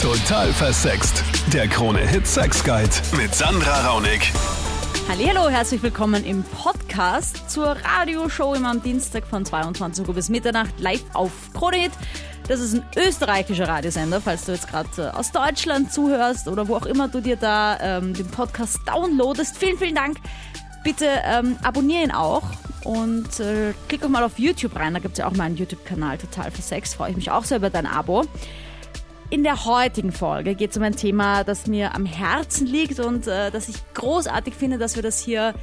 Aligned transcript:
Total 0.00 0.50
versext. 0.54 1.22
Der 1.52 1.68
Krone-Hit 1.68 2.26
Sex 2.26 2.64
Guide 2.64 2.88
mit 3.18 3.34
Sandra 3.34 3.86
Raunig. 3.86 4.32
Hallo, 5.10 5.50
herzlich 5.50 5.82
willkommen 5.82 6.24
im 6.24 6.42
Podcast 6.42 7.50
zur 7.50 7.76
Radioshow 7.76 8.54
immer 8.54 8.70
am 8.70 8.82
Dienstag 8.82 9.26
von 9.26 9.44
22 9.44 10.08
Uhr 10.08 10.14
bis 10.14 10.30
Mitternacht 10.30 10.80
live 10.80 11.04
auf 11.12 11.30
Krone 11.52 11.76
Hit. 11.76 11.92
Das 12.48 12.60
ist 12.60 12.76
ein 12.76 12.84
österreichischer 12.96 13.68
Radiosender, 13.68 14.22
falls 14.22 14.46
du 14.46 14.52
jetzt 14.52 14.68
gerade 14.68 14.88
äh, 14.96 15.08
aus 15.08 15.32
Deutschland 15.32 15.92
zuhörst 15.92 16.48
oder 16.48 16.66
wo 16.66 16.76
auch 16.76 16.86
immer 16.86 17.08
du 17.08 17.20
dir 17.20 17.36
da 17.36 17.78
ähm, 17.82 18.14
den 18.14 18.28
Podcast 18.28 18.78
downloadest. 18.86 19.58
Vielen, 19.58 19.76
vielen 19.76 19.96
Dank. 19.96 20.16
Bitte 20.82 21.08
ähm, 21.26 21.58
abonniere 21.62 22.04
ihn 22.04 22.12
auch 22.12 22.44
und 22.84 23.38
äh, 23.38 23.74
klick 23.88 24.02
auch 24.02 24.08
mal 24.08 24.24
auf 24.24 24.38
YouTube 24.38 24.76
rein. 24.76 24.94
Da 24.94 25.00
gibt 25.00 25.12
es 25.12 25.18
ja 25.18 25.26
auch 25.26 25.36
meinen 25.36 25.58
YouTube-Kanal 25.58 26.16
Total 26.16 26.50
für 26.50 26.62
Sex. 26.62 26.94
Freue 26.94 27.10
ich 27.10 27.16
mich 27.16 27.30
auch 27.30 27.44
sehr 27.44 27.58
über 27.58 27.68
dein 27.68 27.84
Abo. 27.84 28.24
In 29.30 29.44
der 29.44 29.64
heutigen 29.64 30.10
Folge 30.10 30.56
geht 30.56 30.72
es 30.72 30.76
um 30.76 30.82
ein 30.82 30.96
Thema, 30.96 31.44
das 31.44 31.68
mir 31.68 31.94
am 31.94 32.04
Herzen 32.04 32.66
liegt 32.66 32.98
und 32.98 33.28
äh, 33.28 33.52
das 33.52 33.68
ich 33.68 33.76
großartig 33.94 34.54
finde, 34.54 34.76
dass 34.76 34.96
wir 34.96 35.04
das 35.04 35.20
hier 35.20 35.54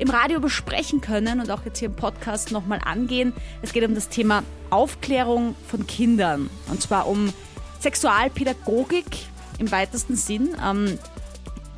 im 0.00 0.10
Radio 0.10 0.40
besprechen 0.40 1.00
können 1.00 1.38
und 1.38 1.48
auch 1.48 1.64
jetzt 1.64 1.78
hier 1.78 1.86
im 1.86 1.94
Podcast 1.94 2.50
nochmal 2.50 2.80
angehen. 2.84 3.32
Es 3.62 3.72
geht 3.72 3.84
um 3.84 3.94
das 3.94 4.08
Thema 4.08 4.42
Aufklärung 4.70 5.54
von 5.68 5.86
Kindern 5.86 6.50
und 6.68 6.82
zwar 6.82 7.06
um 7.06 7.32
Sexualpädagogik 7.80 9.06
im 9.58 9.70
weitesten 9.70 10.16
Sinn. 10.16 10.56
Ähm, 10.60 10.98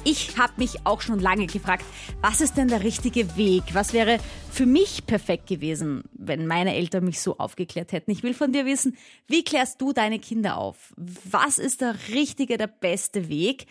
ich 0.04 0.38
habe 0.38 0.52
mich 0.58 0.86
auch 0.86 1.00
schon 1.00 1.18
lange 1.18 1.46
gefragt, 1.46 1.84
was 2.20 2.40
ist 2.40 2.56
denn 2.56 2.68
der 2.68 2.82
richtige 2.82 3.36
Weg? 3.36 3.62
Was 3.72 3.92
wäre 3.92 4.18
für 4.50 4.66
mich 4.66 5.06
perfekt 5.06 5.46
gewesen, 5.46 6.04
wenn 6.12 6.46
meine 6.46 6.74
Eltern 6.74 7.04
mich 7.04 7.20
so 7.20 7.38
aufgeklärt 7.38 7.92
hätten? 7.92 8.10
Ich 8.10 8.22
will 8.22 8.34
von 8.34 8.52
dir 8.52 8.66
wissen, 8.66 8.96
wie 9.26 9.42
klärst 9.42 9.80
du 9.80 9.92
deine 9.92 10.18
Kinder 10.18 10.58
auf? 10.58 10.92
Was 10.96 11.58
ist 11.58 11.80
der 11.80 11.94
richtige, 12.10 12.58
der 12.58 12.66
beste 12.66 13.28
Weg? 13.28 13.66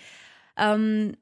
Ähm, 0.57 1.15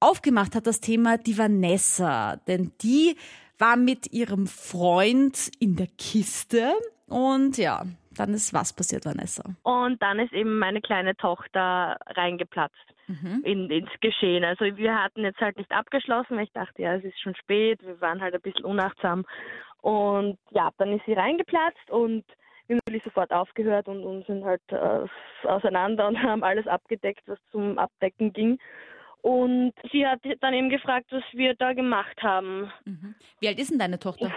aufgemacht 0.00 0.54
hat 0.54 0.66
das 0.66 0.80
Thema 0.80 1.18
die 1.18 1.38
Vanessa, 1.38 2.36
denn 2.48 2.72
die 2.82 3.16
war 3.58 3.76
mit 3.76 4.12
ihrem 4.12 4.46
Freund 4.46 5.50
in 5.58 5.76
der 5.76 5.88
Kiste 5.98 6.72
und 7.06 7.58
ja, 7.58 7.84
dann 8.16 8.34
ist 8.34 8.52
was 8.52 8.72
passiert, 8.72 9.04
Vanessa? 9.04 9.44
Und 9.62 10.02
dann 10.02 10.18
ist 10.18 10.32
eben 10.32 10.58
meine 10.58 10.80
kleine 10.80 11.16
Tochter 11.16 11.96
reingeplatzt 12.06 12.87
mhm. 13.08 13.42
in, 13.44 13.70
ins 13.70 13.90
Geschehen. 14.00 14.44
Also 14.44 14.64
wir 14.76 15.02
hatten 15.02 15.22
jetzt 15.22 15.40
halt 15.40 15.56
nicht 15.56 15.72
abgeschlossen, 15.72 16.36
weil 16.36 16.44
ich 16.44 16.52
dachte, 16.52 16.82
ja, 16.82 16.94
es 16.94 17.04
ist 17.04 17.20
schon 17.20 17.34
spät, 17.34 17.80
wir 17.84 18.00
waren 18.00 18.20
halt 18.20 18.34
ein 18.34 18.40
bisschen 18.40 18.64
unachtsam. 18.64 19.24
Und 19.80 20.38
ja, 20.50 20.70
dann 20.78 20.92
ist 20.92 21.04
sie 21.06 21.14
reingeplatzt 21.14 21.90
und 21.90 22.24
wir 22.66 22.76
haben 22.76 22.80
natürlich 22.86 23.04
sofort 23.04 23.32
aufgehört 23.32 23.88
und, 23.88 24.04
und 24.04 24.26
sind 24.26 24.44
halt 24.44 24.62
äh, 24.68 25.06
auseinander 25.46 26.08
und 26.08 26.18
haben 26.22 26.44
alles 26.44 26.66
abgedeckt, 26.66 27.22
was 27.26 27.38
zum 27.50 27.78
Abdecken 27.78 28.32
ging. 28.32 28.58
Und 29.22 29.72
sie 29.90 30.06
hat 30.06 30.20
dann 30.40 30.54
eben 30.54 30.68
gefragt, 30.68 31.06
was 31.10 31.24
wir 31.32 31.54
da 31.54 31.72
gemacht 31.72 32.22
haben. 32.22 32.70
Mhm. 32.84 33.14
Wie 33.40 33.48
alt 33.48 33.58
ist 33.58 33.70
denn 33.70 33.78
deine 33.78 33.98
Tochter? 33.98 34.32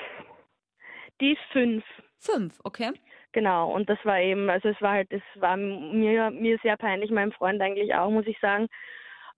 Die 1.20 1.34
ist 1.34 1.42
fünf. 1.52 1.84
Fünf, 2.18 2.60
okay. 2.64 2.92
Genau, 3.34 3.74
und 3.74 3.90
das 3.90 3.98
war 4.04 4.20
eben, 4.20 4.50
also 4.50 4.70
es 4.70 4.82
war 4.82 4.94
halt, 4.94 5.12
es 5.12 5.22
war 5.36 5.56
mir, 5.56 6.32
mir 6.32 6.58
sehr 6.62 6.76
peinlich, 6.78 7.12
meinem 7.12 7.32
Freund 7.32 7.62
eigentlich 7.62 7.94
auch, 7.96 8.10
muss 8.10 8.28
ich 8.28 8.38
sagen. 8.40 8.68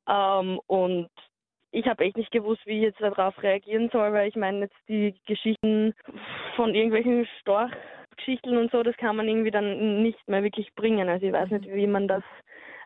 Ähm, 0.09 0.59
und 0.67 1.09
ich 1.71 1.85
habe 1.87 2.03
echt 2.03 2.17
nicht 2.17 2.31
gewusst, 2.31 2.61
wie 2.65 2.77
ich 2.77 2.83
jetzt 2.83 3.01
darauf 3.01 3.41
reagieren 3.41 3.89
soll, 3.91 4.13
weil 4.13 4.29
ich 4.29 4.35
meine, 4.35 4.61
jetzt 4.61 4.75
die 4.87 5.15
Geschichten 5.27 5.93
von 6.55 6.73
irgendwelchen 6.73 7.27
Storchgeschichten 7.41 8.57
und 8.57 8.71
so, 8.71 8.83
das 8.83 8.95
kann 8.97 9.15
man 9.15 9.27
irgendwie 9.27 9.51
dann 9.51 10.01
nicht 10.03 10.27
mehr 10.27 10.43
wirklich 10.43 10.73
bringen. 10.75 11.09
Also 11.09 11.25
ich 11.25 11.33
weiß 11.33 11.49
nicht, 11.49 11.67
wie 11.71 11.87
man 11.87 12.07
das, 12.07 12.23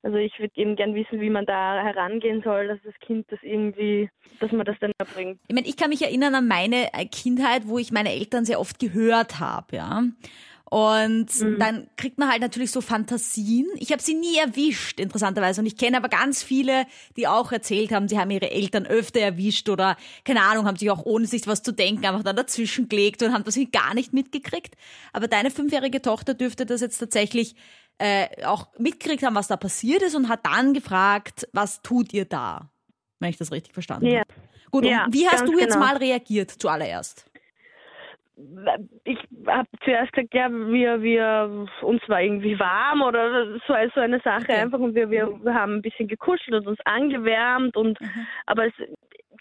also 0.04 0.18
ich 0.18 0.38
würde 0.40 0.54
eben 0.56 0.76
gern 0.76 0.96
wissen, 0.96 1.20
wie 1.20 1.30
man 1.30 1.46
da 1.46 1.84
herangehen 1.84 2.42
soll, 2.44 2.68
dass 2.68 2.80
das 2.84 2.94
Kind 3.00 3.26
das 3.30 3.40
irgendwie, 3.44 4.10
dass 4.40 4.52
man 4.52 4.66
das 4.66 4.78
dann 4.80 4.92
erbringt. 5.00 5.40
Ich 5.48 5.56
meine, 5.56 5.68
ich 5.68 5.76
kann 5.76 5.90
mich 5.90 6.02
erinnern 6.02 6.36
an 6.36 6.48
meine 6.48 6.88
Kindheit, 7.12 7.64
wo 7.66 7.78
ich 7.78 7.92
meine 7.92 8.12
Eltern 8.12 8.46
sehr 8.46 8.60
oft 8.60 8.80
gehört 8.80 9.40
habe, 9.40 9.78
ja. 9.78 10.04
Und 10.70 11.28
mhm. 11.40 11.60
dann 11.60 11.88
kriegt 11.96 12.18
man 12.18 12.30
halt 12.30 12.42
natürlich 12.42 12.72
so 12.72 12.82
Fantasien. 12.82 13.68
Ich 13.76 13.94
habe 13.94 14.02
sie 14.02 14.16
nie 14.16 14.38
erwischt, 14.38 15.00
interessanterweise. 15.00 15.62
Und 15.62 15.68
ich 15.68 15.78
kenne 15.78 15.96
aber 15.96 16.10
ganz 16.10 16.44
viele, 16.44 16.86
die 17.16 17.26
auch 17.28 17.54
erzählt 17.54 17.92
haben, 17.92 18.10
sie 18.10 18.20
haben 18.20 18.32
ihre 18.32 18.52
Eltern 18.52 18.86
öfter 18.86 19.22
erwischt 19.22 19.70
oder, 19.70 19.96
keine 20.26 20.42
Ahnung, 20.42 20.66
haben 20.66 20.76
sich 20.76 20.92
auch 20.92 21.06
ohne 21.06 21.26
sich 21.26 21.48
was 21.48 21.64
zu 21.64 21.72
denken 21.72 22.06
einfach 22.06 22.24
dann 22.24 22.36
dazwischen 22.36 22.90
gelegt 22.90 23.24
und 23.24 23.34
haben 23.34 23.46
das 23.46 23.58
gar 23.72 23.94
nicht 23.94 24.12
mitgekriegt. 24.12 24.76
Aber 25.14 25.30
deine 25.30 25.52
fünfjährige 25.52 26.02
Tochter 26.02 26.34
dürfte 26.34 26.66
das 26.66 26.82
jetzt 26.82 26.98
tatsächlich 26.98 27.56
äh, 27.98 28.46
auch 28.46 28.68
mitgekriegt 28.78 29.24
haben, 29.24 29.36
was 29.36 29.48
da 29.48 29.56
passiert 29.56 30.02
ist 30.02 30.16
und 30.16 30.28
hat 30.28 30.46
dann 30.46 30.74
gefragt, 30.74 31.48
was 31.54 31.82
tut 31.82 32.14
ihr 32.14 32.26
da? 32.26 32.70
Wenn 33.20 33.30
ich 33.30 33.38
das 33.38 33.52
richtig 33.54 33.74
verstanden 33.74 34.08
ja. 34.08 34.20
habe. 34.20 34.34
Gut, 34.70 34.84
ja, 34.84 35.06
und 35.06 35.14
wie 35.14 35.28
hast 35.28 35.48
du 35.48 35.58
jetzt 35.58 35.74
genau. 35.74 35.86
mal 35.86 35.98
reagiert 35.98 36.52
zuallererst? 36.52 37.26
Ich 39.04 39.18
habe 39.48 39.68
zuerst 39.84 40.14
gesagt, 40.14 40.34
ja, 40.34 40.50
wir, 40.52 41.02
wir, 41.02 41.68
uns 41.82 42.02
war 42.08 42.22
irgendwie 42.22 42.60
warm 42.60 43.02
oder 43.02 43.58
so, 43.68 43.74
so 43.96 44.00
eine 44.00 44.20
Sache 44.20 44.44
okay. 44.44 44.62
einfach 44.62 44.80
und 44.80 44.94
wir, 44.94 45.10
wir, 45.10 45.28
haben 45.54 45.76
ein 45.76 45.82
bisschen 45.82 46.08
gekuschelt 46.08 46.56
und 46.56 46.68
uns 46.68 46.80
angewärmt 46.86 47.76
und, 47.76 48.00
mhm. 48.00 48.28
aber 48.46 48.68
es, 48.68 48.74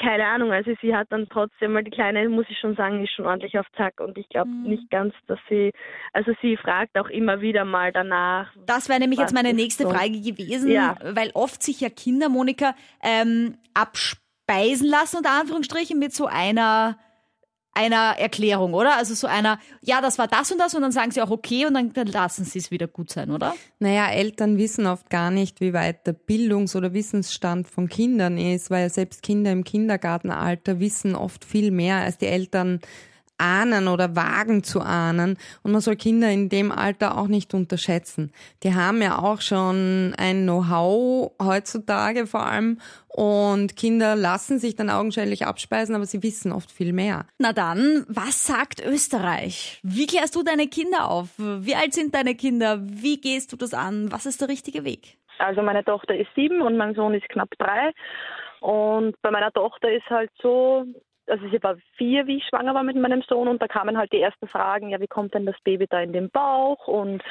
keine 0.00 0.26
Ahnung, 0.26 0.52
also 0.52 0.72
sie 0.80 0.94
hat 0.94 1.08
dann 1.10 1.28
trotzdem, 1.28 1.74
weil 1.74 1.84
die 1.84 1.90
Kleine, 1.90 2.28
muss 2.28 2.46
ich 2.48 2.58
schon 2.58 2.74
sagen, 2.74 3.04
ist 3.04 3.12
schon 3.12 3.26
ordentlich 3.26 3.58
auf 3.58 3.66
Zack 3.76 4.00
und 4.00 4.16
ich 4.16 4.28
glaube 4.30 4.48
mhm. 4.48 4.62
nicht 4.62 4.90
ganz, 4.90 5.12
dass 5.26 5.38
sie, 5.48 5.72
also 6.14 6.32
sie 6.40 6.56
fragt 6.56 6.98
auch 6.98 7.08
immer 7.08 7.42
wieder 7.42 7.66
mal 7.66 7.92
danach. 7.92 8.50
Das 8.66 8.88
wäre 8.88 9.00
nämlich 9.00 9.18
jetzt 9.18 9.34
meine 9.34 9.52
nächste 9.52 9.84
so. 9.84 9.90
Frage 9.90 10.20
gewesen, 10.20 10.70
ja. 10.70 10.96
weil 11.02 11.30
oft 11.34 11.62
sich 11.62 11.80
ja 11.82 11.90
Kinder, 11.90 12.30
Monika, 12.30 12.74
ähm, 13.02 13.58
abspeisen 13.74 14.88
lassen, 14.88 15.18
unter 15.18 15.38
Anführungsstrichen, 15.38 15.98
mit 15.98 16.14
so 16.14 16.26
einer 16.26 16.96
einer 17.76 18.18
Erklärung, 18.18 18.74
oder? 18.74 18.96
Also 18.96 19.14
so 19.14 19.26
einer, 19.26 19.58
ja, 19.82 20.00
das 20.00 20.18
war 20.18 20.26
das 20.26 20.50
und 20.50 20.58
das 20.58 20.74
und 20.74 20.82
dann 20.82 20.92
sagen 20.92 21.10
sie 21.10 21.20
auch 21.20 21.30
okay 21.30 21.66
und 21.66 21.74
dann, 21.74 21.92
dann 21.92 22.06
lassen 22.06 22.44
sie 22.44 22.58
es 22.58 22.70
wieder 22.70 22.88
gut 22.88 23.10
sein, 23.10 23.30
oder? 23.30 23.54
Naja, 23.78 24.08
Eltern 24.08 24.56
wissen 24.56 24.86
oft 24.86 25.10
gar 25.10 25.30
nicht, 25.30 25.60
wie 25.60 25.72
weit 25.72 26.06
der 26.06 26.14
Bildungs- 26.14 26.74
oder 26.74 26.94
Wissensstand 26.94 27.68
von 27.68 27.88
Kindern 27.88 28.38
ist, 28.38 28.70
weil 28.70 28.88
selbst 28.90 29.22
Kinder 29.22 29.52
im 29.52 29.62
Kindergartenalter 29.62 30.80
wissen 30.80 31.14
oft 31.14 31.44
viel 31.44 31.70
mehr 31.70 31.96
als 31.98 32.16
die 32.16 32.26
Eltern 32.26 32.80
ahnen 33.38 33.88
oder 33.88 34.16
wagen 34.16 34.62
zu 34.62 34.80
ahnen. 34.80 35.36
Und 35.62 35.72
man 35.72 35.80
soll 35.80 35.96
Kinder 35.96 36.30
in 36.30 36.48
dem 36.48 36.72
Alter 36.72 37.18
auch 37.18 37.28
nicht 37.28 37.54
unterschätzen. 37.54 38.32
Die 38.62 38.74
haben 38.74 39.02
ja 39.02 39.18
auch 39.18 39.40
schon 39.40 40.14
ein 40.18 40.42
Know-how 40.42 41.32
heutzutage 41.42 42.26
vor 42.26 42.46
allem. 42.46 42.78
Und 43.08 43.76
Kinder 43.76 44.14
lassen 44.14 44.58
sich 44.58 44.76
dann 44.76 44.90
augenscheinlich 44.90 45.46
abspeisen, 45.46 45.94
aber 45.94 46.04
sie 46.04 46.22
wissen 46.22 46.52
oft 46.52 46.70
viel 46.70 46.92
mehr. 46.92 47.26
Na 47.38 47.52
dann, 47.54 48.04
was 48.08 48.46
sagt 48.46 48.84
Österreich? 48.84 49.80
Wie 49.82 50.06
klärst 50.06 50.36
du 50.36 50.42
deine 50.42 50.66
Kinder 50.66 51.10
auf? 51.10 51.28
Wie 51.38 51.74
alt 51.74 51.94
sind 51.94 52.14
deine 52.14 52.34
Kinder? 52.34 52.78
Wie 52.82 53.18
gehst 53.18 53.52
du 53.52 53.56
das 53.56 53.72
an? 53.72 54.12
Was 54.12 54.26
ist 54.26 54.42
der 54.42 54.48
richtige 54.48 54.84
Weg? 54.84 55.16
Also 55.38 55.62
meine 55.62 55.84
Tochter 55.84 56.14
ist 56.16 56.28
sieben 56.34 56.60
und 56.60 56.76
mein 56.76 56.94
Sohn 56.94 57.14
ist 57.14 57.28
knapp 57.28 57.50
drei. 57.58 57.92
Und 58.60 59.20
bei 59.22 59.30
meiner 59.30 59.52
Tochter 59.52 59.90
ist 59.92 60.08
halt 60.10 60.30
so, 60.42 60.84
also 61.28 61.44
ich 61.46 61.62
war 61.62 61.76
vier, 61.96 62.26
wie 62.26 62.38
ich 62.38 62.44
schwanger 62.44 62.74
war 62.74 62.82
mit 62.82 62.96
meinem 62.96 63.22
Sohn 63.22 63.48
und 63.48 63.60
da 63.60 63.68
kamen 63.68 63.98
halt 63.98 64.12
die 64.12 64.20
ersten 64.20 64.48
Fragen, 64.48 64.90
ja, 64.90 65.00
wie 65.00 65.06
kommt 65.06 65.34
denn 65.34 65.46
das 65.46 65.56
Baby 65.64 65.86
da 65.88 66.00
in 66.00 66.12
den 66.12 66.30
Bauch? 66.30 66.86
Und 66.86 67.22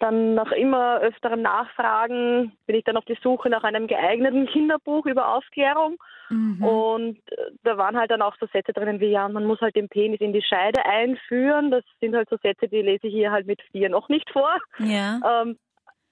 dann 0.00 0.34
nach 0.34 0.52
immer 0.52 1.00
öfterem 1.00 1.42
Nachfragen 1.42 2.52
bin 2.66 2.76
ich 2.76 2.84
dann 2.84 2.96
auf 2.96 3.04
die 3.04 3.18
Suche 3.22 3.48
nach 3.50 3.64
einem 3.64 3.86
geeigneten 3.86 4.46
Kinderbuch 4.46 5.06
über 5.06 5.34
Aufklärung. 5.34 5.96
Mhm. 6.30 6.62
Und 6.62 7.18
äh, 7.32 7.50
da 7.64 7.78
waren 7.78 7.96
halt 7.96 8.10
dann 8.10 8.22
auch 8.22 8.36
so 8.38 8.46
Sätze 8.52 8.72
drinnen 8.72 9.00
wie, 9.00 9.10
ja, 9.10 9.28
man 9.28 9.44
muss 9.44 9.60
halt 9.60 9.76
den 9.76 9.88
Penis 9.88 10.20
in 10.20 10.32
die 10.32 10.42
Scheide 10.42 10.84
einführen. 10.84 11.70
Das 11.70 11.84
sind 12.00 12.14
halt 12.14 12.28
so 12.28 12.36
Sätze, 12.42 12.68
die 12.68 12.82
lese 12.82 13.06
ich 13.06 13.14
hier 13.14 13.32
halt 13.32 13.46
mit 13.46 13.62
vier 13.72 13.88
noch 13.88 14.08
nicht 14.08 14.30
vor. 14.30 14.58
Ja. 14.78 15.42
Ähm, 15.42 15.58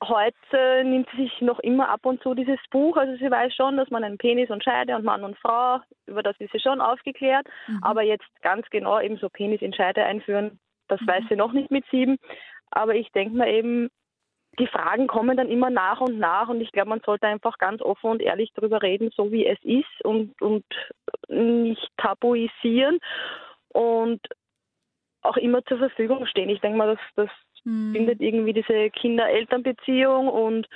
Heute 0.03 0.85
nimmt 0.85 1.09
sie 1.11 1.23
sich 1.23 1.41
noch 1.41 1.59
immer 1.61 1.89
ab 1.89 2.05
und 2.05 2.23
zu 2.23 2.35
dieses 2.35 2.59
Buch. 2.71 2.97
Also 2.97 3.17
sie 3.17 3.31
weiß 3.31 3.55
schon, 3.55 3.77
dass 3.79 3.91
man 3.91 4.05
einen 4.05 4.19
Penis 4.19 4.51
und 4.51 4.63
Scheide 4.63 4.95
und 4.95 5.05
Mann 5.05 5.25
und 5.25 5.39
Frau, 5.39 5.81
über 6.07 6.23
das 6.23 6.37
ist 6.39 6.53
sie 6.53 6.61
schon 6.61 6.81
aufgeklärt. 6.81 7.47
Mhm. 7.67 7.83
Aber 7.83 8.03
jetzt 8.03 8.27
ganz 8.43 8.69
genau 8.71 9.01
eben 9.01 9.17
so 9.17 9.31
Penis 9.31 9.63
in 9.63 9.73
Scheide 9.73 10.05
einführen, 10.05 10.59
das 10.89 11.01
mhm. 11.01 11.07
weiß 11.07 11.25
sie 11.31 11.37
noch 11.37 11.53
nicht 11.53 11.71
mit 11.71 11.85
sieben. 11.91 12.19
Aber 12.71 12.95
ich 12.95 13.11
denke 13.13 13.37
mir 13.37 13.49
eben, 13.49 13.89
die 14.59 14.67
Fragen 14.67 15.07
kommen 15.07 15.37
dann 15.37 15.49
immer 15.49 15.71
nach 15.71 16.01
und 16.01 16.19
nach 16.19 16.49
und 16.49 16.61
ich 16.61 16.73
glaube, 16.73 16.89
man 16.89 17.03
sollte 17.05 17.27
einfach 17.27 17.59
ganz 17.59 17.83
offen 17.83 18.11
und 18.11 18.23
ehrlich 18.23 18.53
darüber 18.55 18.83
reden, 18.83 19.11
so 19.15 19.31
wie 19.31 19.47
es 19.47 19.59
ist 19.63 20.05
und, 20.05 20.41
und 20.41 20.65
nicht 21.29 21.89
tabuisieren 21.97 22.99
und 23.69 24.21
auch 25.23 25.37
immer 25.37 25.65
zur 25.65 25.79
Verfügung 25.79 26.27
stehen. 26.27 26.49
Ich 26.49 26.61
denke 26.61 26.79
mal, 26.79 26.97
dass 26.97 27.01
das 27.17 27.31
mhm. 27.67 27.93
findet 27.93 28.21
irgendwie 28.21 28.55
diese 28.55 28.91
Kinder-Eltern-Beziehung 28.91 30.29
und 30.29 30.67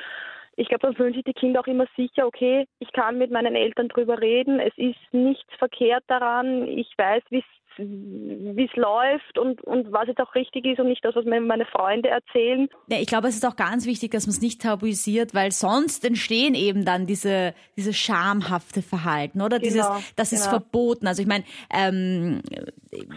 ich 0.57 0.69
glaube, 0.69 0.83
dann 0.83 0.95
fühlen 0.95 1.15
sich 1.15 1.25
die 1.25 1.33
Kinder 1.33 1.61
auch 1.61 1.67
immer 1.67 1.87
sicher, 1.97 2.27
okay, 2.27 2.67
ich 2.81 2.93
kann 2.93 3.17
mit 3.17 3.31
meinen 3.31 3.55
Eltern 3.55 3.89
drüber 3.89 4.21
reden, 4.21 4.61
es 4.61 4.77
ist 4.77 4.99
nichts 5.13 5.53
verkehrt 5.59 6.05
daran, 6.09 6.69
ich 6.69 6.93
weiß, 6.99 7.23
wie 7.31 7.43
wie 7.77 8.65
es 8.71 8.77
läuft 8.77 9.39
und, 9.39 9.63
und 9.65 9.93
was 9.93 10.09
jetzt 10.09 10.21
auch 10.21 10.35
richtig 10.35 10.65
ist 10.67 10.79
und 10.81 10.89
nicht 10.89 11.05
das, 11.05 11.15
was 11.17 11.25
mir 11.25 11.41
meine 11.41 11.67
Freunde 11.67 12.09
erzählen. 12.09 12.69
Ja, 12.89 12.99
ich 12.99 13.07
glaube, 13.07 13.29
es 13.29 13.35
ist 13.37 13.47
auch 13.47 13.57
ganz 13.57 13.87
wichtig, 13.87 14.11
dass 14.11 14.27
man 14.27 14.35
es 14.35 14.41
nicht 14.41 14.61
tabuisiert, 14.63 15.35
weil 15.35 15.53
sonst 15.53 16.05
entstehen 16.05 16.55
eben 16.55 16.85
dann 16.85 17.07
diese, 17.07 17.55
diese 17.77 17.93
schamhafte 17.93 18.83
Verhalten, 18.83 19.41
oder? 19.41 19.59
Dieses, 19.59 19.87
Genau, 19.87 20.01
das 20.17 20.33
ist 20.33 20.41
genau. 20.45 20.59
verboten. 20.61 21.07
Also 21.07 21.23
ich 21.23 21.29
meine, 21.29 21.45
ähm, 21.73 22.41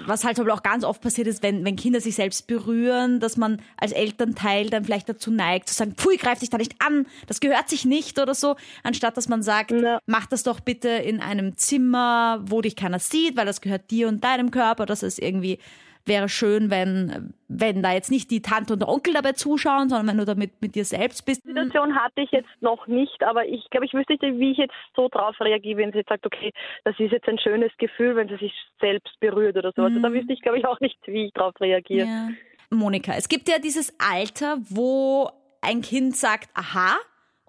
was 0.05 0.23
halt 0.23 0.39
auch 0.39 0.63
ganz 0.63 0.83
oft 0.83 1.01
passiert 1.01 1.27
ist, 1.27 1.41
wenn, 1.43 1.65
wenn 1.65 1.75
Kinder 1.75 1.99
sich 1.99 2.15
selbst 2.15 2.47
berühren, 2.47 3.19
dass 3.19 3.37
man 3.37 3.61
als 3.77 3.91
Elternteil 3.91 4.69
dann 4.69 4.83
vielleicht 4.85 5.09
dazu 5.09 5.31
neigt, 5.31 5.67
zu 5.69 5.75
sagen, 5.75 5.95
pfui, 5.95 6.17
greif 6.17 6.39
dich 6.39 6.49
da 6.49 6.57
nicht 6.57 6.75
an, 6.79 7.07
das 7.27 7.39
gehört 7.39 7.69
sich 7.69 7.85
nicht 7.85 8.19
oder 8.19 8.35
so, 8.35 8.55
anstatt 8.83 9.17
dass 9.17 9.29
man 9.29 9.41
sagt, 9.41 9.71
Ja. 9.71 9.99
mach 10.05 10.25
das 10.27 10.43
doch 10.43 10.59
bitte 10.59 10.89
in 10.89 11.19
einem 11.21 11.57
Zimmer, 11.57 12.41
wo 12.45 12.61
dich 12.61 12.75
keiner 12.75 12.99
sieht, 12.99 13.35
weil 13.35 13.45
das 13.45 13.61
gehört 13.61 13.89
dir 13.89 14.07
und 14.07 14.23
deinem 14.23 14.42
Körper, 14.51 14.85
das 14.85 15.03
ist 15.03 15.19
irgendwie 15.19 15.59
wäre 16.05 16.27
schön, 16.27 16.69
wenn, 16.69 17.33
wenn 17.47 17.81
da 17.81 17.93
jetzt 17.93 18.11
nicht 18.11 18.29
die 18.29 18.41
Tante 18.41 18.73
und 18.73 18.79
der 18.79 18.89
Onkel 18.89 19.13
dabei 19.13 19.33
zuschauen, 19.33 19.89
sondern 19.89 20.07
wenn 20.07 20.17
du 20.17 20.25
damit 20.25 20.61
mit 20.61 20.75
dir 20.75 20.85
selbst 20.85 21.25
bist. 21.25 21.43
Die 21.45 21.49
Situation 21.49 21.95
hatte 21.95 22.21
ich 22.21 22.31
jetzt 22.31 22.49
noch 22.61 22.87
nicht, 22.87 23.23
aber 23.23 23.47
ich 23.47 23.69
glaube, 23.69 23.85
ich 23.85 23.93
wüsste 23.93 24.13
nicht, 24.13 24.21
wie 24.21 24.51
ich 24.51 24.57
jetzt 24.57 24.73
so 24.95 25.07
drauf 25.07 25.39
reagiere, 25.39 25.77
wenn 25.77 25.91
sie 25.91 25.99
jetzt 25.99 26.09
sagt, 26.09 26.25
okay, 26.25 26.51
das 26.83 26.99
ist 26.99 27.11
jetzt 27.11 27.27
ein 27.27 27.39
schönes 27.39 27.71
Gefühl, 27.77 28.15
wenn 28.15 28.27
sie 28.27 28.37
sich 28.37 28.53
selbst 28.81 29.17
berührt 29.19 29.55
oder 29.55 29.71
so. 29.75 29.83
Also 29.83 29.99
da 29.99 30.11
wüsste 30.11 30.33
ich, 30.33 30.41
glaube 30.41 30.59
ich, 30.59 30.65
auch 30.65 30.79
nicht, 30.79 30.97
wie 31.05 31.25
ich 31.25 31.33
drauf 31.33 31.53
reagiere. 31.59 32.07
Ja. 32.07 32.29
Monika, 32.69 33.13
es 33.15 33.29
gibt 33.29 33.47
ja 33.47 33.59
dieses 33.59 33.95
Alter, 33.99 34.57
wo 34.69 35.29
ein 35.61 35.81
Kind 35.81 36.17
sagt, 36.17 36.49
aha, 36.53 36.97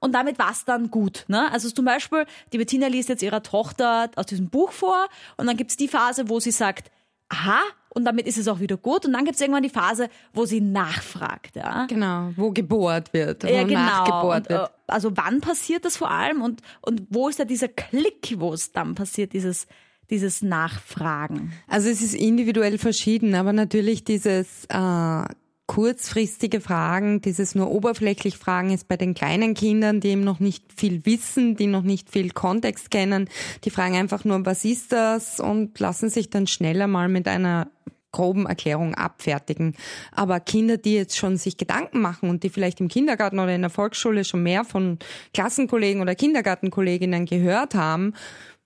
und 0.05 0.13
damit 0.13 0.39
war's 0.39 0.65
dann 0.67 0.91
gut. 0.91 1.25
Ne? 1.29 1.51
Also 1.51 1.71
zum 1.71 1.87
Beispiel, 1.87 2.27
die 2.53 2.59
Bettina 2.59 2.87
liest 2.89 3.09
jetzt 3.09 3.23
ihrer 3.23 3.43
Tochter 3.43 4.11
aus 4.17 4.27
diesem 4.27 4.49
Buch 4.51 4.71
vor 4.71 5.07
und 5.39 5.47
dann 5.47 5.57
gibt's 5.57 5.77
die 5.77 5.89
Phase, 5.89 6.29
wo 6.29 6.39
sie 6.41 6.51
sagt, 6.51 6.91
aha, 7.31 7.59
und 7.89 8.05
damit 8.05 8.27
ist 8.27 8.37
es 8.37 8.47
auch 8.49 8.61
wieder 8.61 8.77
gut. 8.77 9.07
Und 9.07 9.13
dann 9.15 9.25
gibt's 9.25 9.41
irgendwann 9.41 9.63
die 9.63 9.71
Phase, 9.71 10.09
wo 10.35 10.45
sie 10.45 10.61
nachfragt. 10.61 11.57
Ja? 11.57 11.87
Genau, 11.87 12.33
wo 12.37 12.51
gebohrt 12.51 13.13
wird, 13.15 13.45
wo 13.45 13.49
Ja, 13.49 13.63
genau. 13.63 13.81
nachgebohrt 13.81 14.49
wird. 14.51 14.69
äh, 14.69 14.73
also 14.89 15.17
wann 15.17 15.41
passiert 15.41 15.85
das 15.87 15.97
vor 15.97 16.11
allem 16.11 16.43
und, 16.43 16.61
und 16.83 17.03
wo 17.09 17.29
ist 17.29 17.39
da 17.41 17.45
dieser 17.45 17.69
Klick, 17.69 18.35
wo 18.39 18.53
es 18.53 18.73
dann 18.73 18.95
passiert, 18.95 19.33
dieses, 19.33 19.67
dieses 20.11 20.43
Nachfragen? 20.43 21.53
Also 21.67 21.89
es 21.89 22.03
ist 22.03 22.15
individuell 22.15 22.77
verschieden, 22.79 23.35
aber 23.35 23.53
natürlich 23.55 24.05
dieses 24.05 24.67
äh, 24.69 25.25
kurzfristige 25.67 26.61
Fragen, 26.61 27.21
dieses 27.21 27.55
nur 27.55 27.71
oberflächlich 27.71 28.37
Fragen 28.37 28.71
ist 28.71 28.87
bei 28.87 28.97
den 28.97 29.15
kleinen 29.15 29.55
Kindern, 29.55 30.01
die 30.01 30.09
eben 30.09 30.25
noch 30.25 30.41
nicht 30.41 30.65
viel 30.77 31.07
wissen, 31.07 31.57
die 31.57 31.67
noch 31.67 31.83
nicht 31.83 32.11
viel 32.11 32.31
Kontext 32.31 32.91
kennen. 32.91 33.29
Die 33.65 33.71
fragen 33.71 33.97
einfach 33.97 34.25
nur, 34.25 34.45
was 34.45 34.65
ist 34.65 34.93
das 34.93 35.41
und 35.41 35.79
lassen 35.81 36.11
sich 36.11 36.29
dann 36.29 36.47
schneller 36.47 36.87
mal 36.87 37.09
mit 37.09 37.27
einer 37.29 37.69
groben 38.15 38.47
Erklärung 38.47 38.95
abfertigen. 38.95 39.75
Aber 40.13 40.39
Kinder, 40.39 40.77
die 40.77 40.95
jetzt 40.95 41.17
schon 41.17 41.37
sich 41.37 41.57
Gedanken 41.57 42.01
machen 42.01 42.31
und 42.31 42.45
die 42.45 42.49
vielleicht 42.49 42.81
im 42.81 42.89
Kindergarten 42.89 43.41
oder 43.41 43.55
in 43.55 43.63
der 43.63 43.71
Volksschule 43.71 44.25
schon 44.25 44.43
mehr 44.43 44.65
von 44.65 44.99
Klassenkollegen 45.35 46.01
oder 46.01 46.15
Kindergartenkolleginnen 46.15 47.27
gehört 47.27 47.75
haben, 47.75 48.15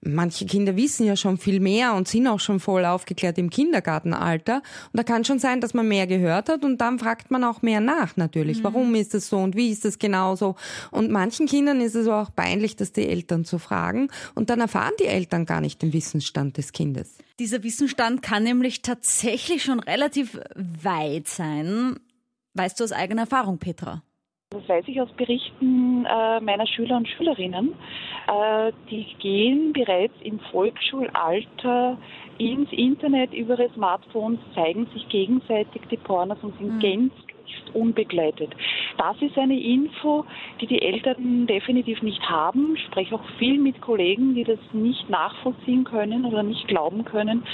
Manche 0.00 0.46
Kinder 0.46 0.76
wissen 0.76 1.06
ja 1.06 1.16
schon 1.16 1.38
viel 1.38 1.58
mehr 1.58 1.94
und 1.94 2.06
sind 2.06 2.28
auch 2.28 2.38
schon 2.38 2.60
voll 2.60 2.84
aufgeklärt 2.84 3.36
im 3.36 3.50
Kindergartenalter. 3.50 4.56
Und 4.56 4.92
da 4.92 5.02
kann 5.02 5.24
schon 5.24 5.40
sein, 5.40 5.60
dass 5.60 5.74
man 5.74 5.88
mehr 5.88 6.06
gehört 6.06 6.48
hat 6.48 6.64
und 6.64 6.78
dann 6.78 7.00
fragt 7.00 7.32
man 7.32 7.42
auch 7.42 7.62
mehr 7.62 7.80
nach 7.80 8.16
natürlich. 8.16 8.62
Warum 8.62 8.94
ist 8.94 9.14
es 9.14 9.28
so 9.28 9.38
und 9.38 9.56
wie 9.56 9.70
ist 9.70 9.84
es 9.84 9.98
genauso? 9.98 10.54
Und 10.92 11.10
manchen 11.10 11.46
Kindern 11.46 11.80
ist 11.80 11.96
es 11.96 12.06
auch 12.06 12.32
peinlich, 12.34 12.76
das 12.76 12.92
die 12.92 13.08
Eltern 13.08 13.44
zu 13.44 13.58
fragen. 13.58 14.08
Und 14.36 14.50
dann 14.50 14.60
erfahren 14.60 14.94
die 15.00 15.06
Eltern 15.06 15.46
gar 15.46 15.60
nicht 15.60 15.82
den 15.82 15.92
Wissensstand 15.92 16.58
des 16.58 16.72
Kindes. 16.72 17.18
Dieser 17.40 17.64
Wissensstand 17.64 18.22
kann 18.22 18.44
nämlich 18.44 18.82
tatsächlich 18.82 19.64
schon 19.64 19.80
relativ 19.80 20.38
weit 20.54 21.26
sein. 21.26 21.98
Weißt 22.54 22.78
du 22.78 22.84
aus 22.84 22.92
eigener 22.92 23.22
Erfahrung, 23.22 23.58
Petra? 23.58 24.02
Das 24.50 24.66
weiß 24.66 24.84
ich 24.88 24.98
aus 24.98 25.12
Berichten 25.12 26.06
äh, 26.06 26.40
meiner 26.40 26.66
Schüler 26.66 26.96
und 26.96 27.06
Schülerinnen. 27.06 27.74
Äh, 28.28 28.72
die 28.90 29.04
gehen 29.18 29.74
bereits 29.74 30.14
im 30.22 30.40
Volksschulalter 30.40 31.98
ins 32.38 32.72
Internet 32.72 33.34
über 33.34 33.58
ihre 33.58 33.70
Smartphones, 33.74 34.40
zeigen 34.54 34.86
sich 34.94 35.06
gegenseitig 35.10 35.82
die 35.90 35.98
Pornos 35.98 36.38
und 36.40 36.56
sind 36.56 36.80
gänzlich 36.80 37.27
unbegleitet. 37.74 38.50
Das 38.96 39.16
ist 39.20 39.36
eine 39.38 39.58
Info, 39.60 40.24
die 40.60 40.66
die 40.66 40.82
Eltern 40.82 41.46
definitiv 41.46 42.02
nicht 42.02 42.22
haben. 42.28 42.74
Ich 42.76 42.84
spreche 42.84 43.14
auch 43.14 43.24
viel 43.38 43.58
mit 43.58 43.80
Kollegen, 43.80 44.34
die 44.34 44.44
das 44.44 44.58
nicht 44.72 45.08
nachvollziehen 45.08 45.84
können 45.84 46.24
oder 46.24 46.42
nicht 46.42 46.66
glauben 46.68 47.04
können. 47.04 47.44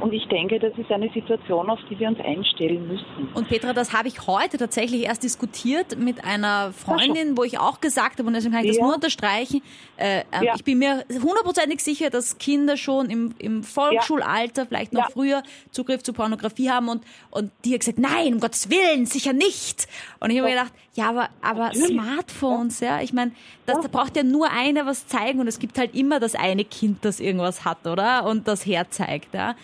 Und 0.00 0.12
ich 0.12 0.26
denke, 0.28 0.58
das 0.58 0.76
ist 0.78 0.90
eine 0.90 1.10
Situation, 1.12 1.68
auf 1.70 1.78
die 1.90 1.98
wir 1.98 2.08
uns 2.08 2.18
einstellen 2.20 2.88
müssen. 2.88 3.28
Und 3.34 3.48
Petra, 3.48 3.72
das 3.72 3.92
habe 3.92 4.08
ich 4.08 4.26
heute 4.26 4.56
tatsächlich 4.56 5.04
erst 5.04 5.22
diskutiert 5.22 5.98
mit 5.98 6.24
einer 6.24 6.72
Freundin, 6.72 7.36
wo 7.36 7.44
ich 7.44 7.58
auch 7.58 7.80
gesagt 7.80 8.18
habe, 8.18 8.28
und 8.28 8.34
deswegen 8.34 8.54
kann 8.54 8.62
ich 8.64 8.70
das 8.70 8.78
Ja. 8.78 8.84
nur 8.84 8.94
unterstreichen, 8.94 9.62
äh, 9.96 10.20
äh, 10.20 10.44
Ja. 10.44 10.54
ich 10.54 10.64
bin 10.64 10.78
mir 10.78 11.04
hundertprozentig 11.10 11.80
sicher, 11.82 12.08
dass 12.10 12.38
Kinder 12.38 12.76
schon 12.76 13.10
im, 13.10 13.34
im 13.38 13.62
Volksschulalter, 13.62 14.66
vielleicht 14.66 14.92
noch 14.92 15.10
früher, 15.10 15.42
Zugriff 15.70 16.02
zu 16.02 16.12
Pornografie 16.12 16.70
haben 16.70 16.88
und, 16.88 17.02
und 17.30 17.50
die 17.64 17.72
hat 17.74 17.80
gesagt, 17.80 17.98
nein, 17.98 18.34
um 18.34 18.40
Gottes 18.40 18.70
Willen, 18.70 19.06
sicher 19.06 19.32
nicht. 19.40 19.88
Und 20.20 20.30
ich 20.30 20.38
habe 20.38 20.48
mir 20.48 20.54
gedacht, 20.54 20.72
ja, 20.94 21.08
aber, 21.08 21.28
aber. 21.42 21.72
Smartphones, 21.74 22.80
ja, 22.80 23.00
ich 23.00 23.12
meine, 23.12 23.32
das, 23.66 23.80
da 23.80 23.88
braucht 23.88 24.16
ja 24.16 24.22
nur 24.22 24.50
einer 24.50 24.86
was 24.86 25.06
zeigen 25.06 25.40
und 25.40 25.48
es 25.48 25.58
gibt 25.58 25.78
halt 25.78 25.94
immer 25.94 26.20
das 26.20 26.34
eine 26.34 26.64
Kind, 26.64 27.04
das 27.04 27.20
irgendwas 27.20 27.64
hat, 27.64 27.86
oder? 27.86 28.24
Und 28.26 28.46
das 28.48 28.66
herzeigt, 28.66 29.34
ja. 29.34 29.54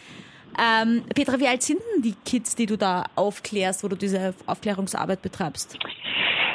Ähm, 0.59 1.05
Petra, 1.15 1.39
wie 1.39 1.49
alt 1.49 1.63
sind 1.63 1.81
denn 1.95 2.03
die 2.03 2.15
Kids, 2.25 2.55
die 2.55 2.67
du 2.67 2.79
da 2.79 3.05
aufklärst, 3.15 3.85
wo 3.85 3.89
du 3.89 3.97
diese 3.97 4.35
Aufklärungsarbeit 4.47 5.21
betreibst? 5.21 5.79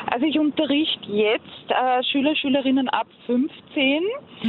Also 0.08 0.26
ich 0.26 0.38
unterrichte 0.40 1.10
jetzt 1.12 1.70
äh, 1.70 2.04
Schüler, 2.04 2.36
Schülerinnen 2.36 2.90
ab 2.90 3.08
15 3.26 4.04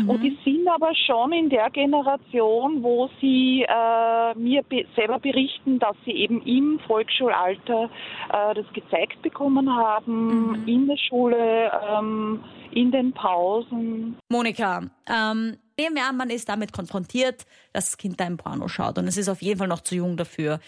und 0.06 0.22
die 0.22 0.36
sind 0.44 0.66
aber 0.68 0.94
schon 0.94 1.32
in 1.32 1.50
der 1.50 1.70
Generation, 1.70 2.82
wo 2.82 3.10
sie 3.20 3.64
äh, 3.68 4.38
mir 4.38 4.62
be 4.62 4.86
selber 4.96 5.18
berichten, 5.18 5.78
dass 5.78 5.96
sie 6.04 6.12
eben 6.12 6.42
im 6.42 6.80
Volksschulalter 6.86 7.90
äh, 8.32 8.54
das 8.54 8.66
gezeigt 8.72 9.20
bekommen 9.22 9.70
haben, 9.74 10.64
in 10.66 10.86
der 10.86 10.96
Schule, 10.96 11.70
ähm, 11.90 12.42
in 12.72 12.90
den 12.90 13.12
Pausen. 13.12 14.16
Monika, 14.30 14.82
ähm, 15.08 15.56
nehmen 15.78 15.96
wir 15.96 16.04
an, 16.08 16.16
man 16.16 16.30
ist 16.30 16.48
damit 16.48 16.72
konfrontiert, 16.72 17.44
dass 17.72 17.90
das 17.90 17.98
Kind 17.98 18.20
da 18.20 18.26
im 18.26 18.36
Porno 18.36 18.68
schaut 18.68 18.98
und 18.98 19.06
es 19.06 19.16
ist 19.16 19.28
auf 19.28 19.42
jeden 19.42 19.58
Fall 19.58 19.68
noch 19.68 19.80
zu 19.80 19.94
jung 19.94 20.16
dafür. 20.16 20.60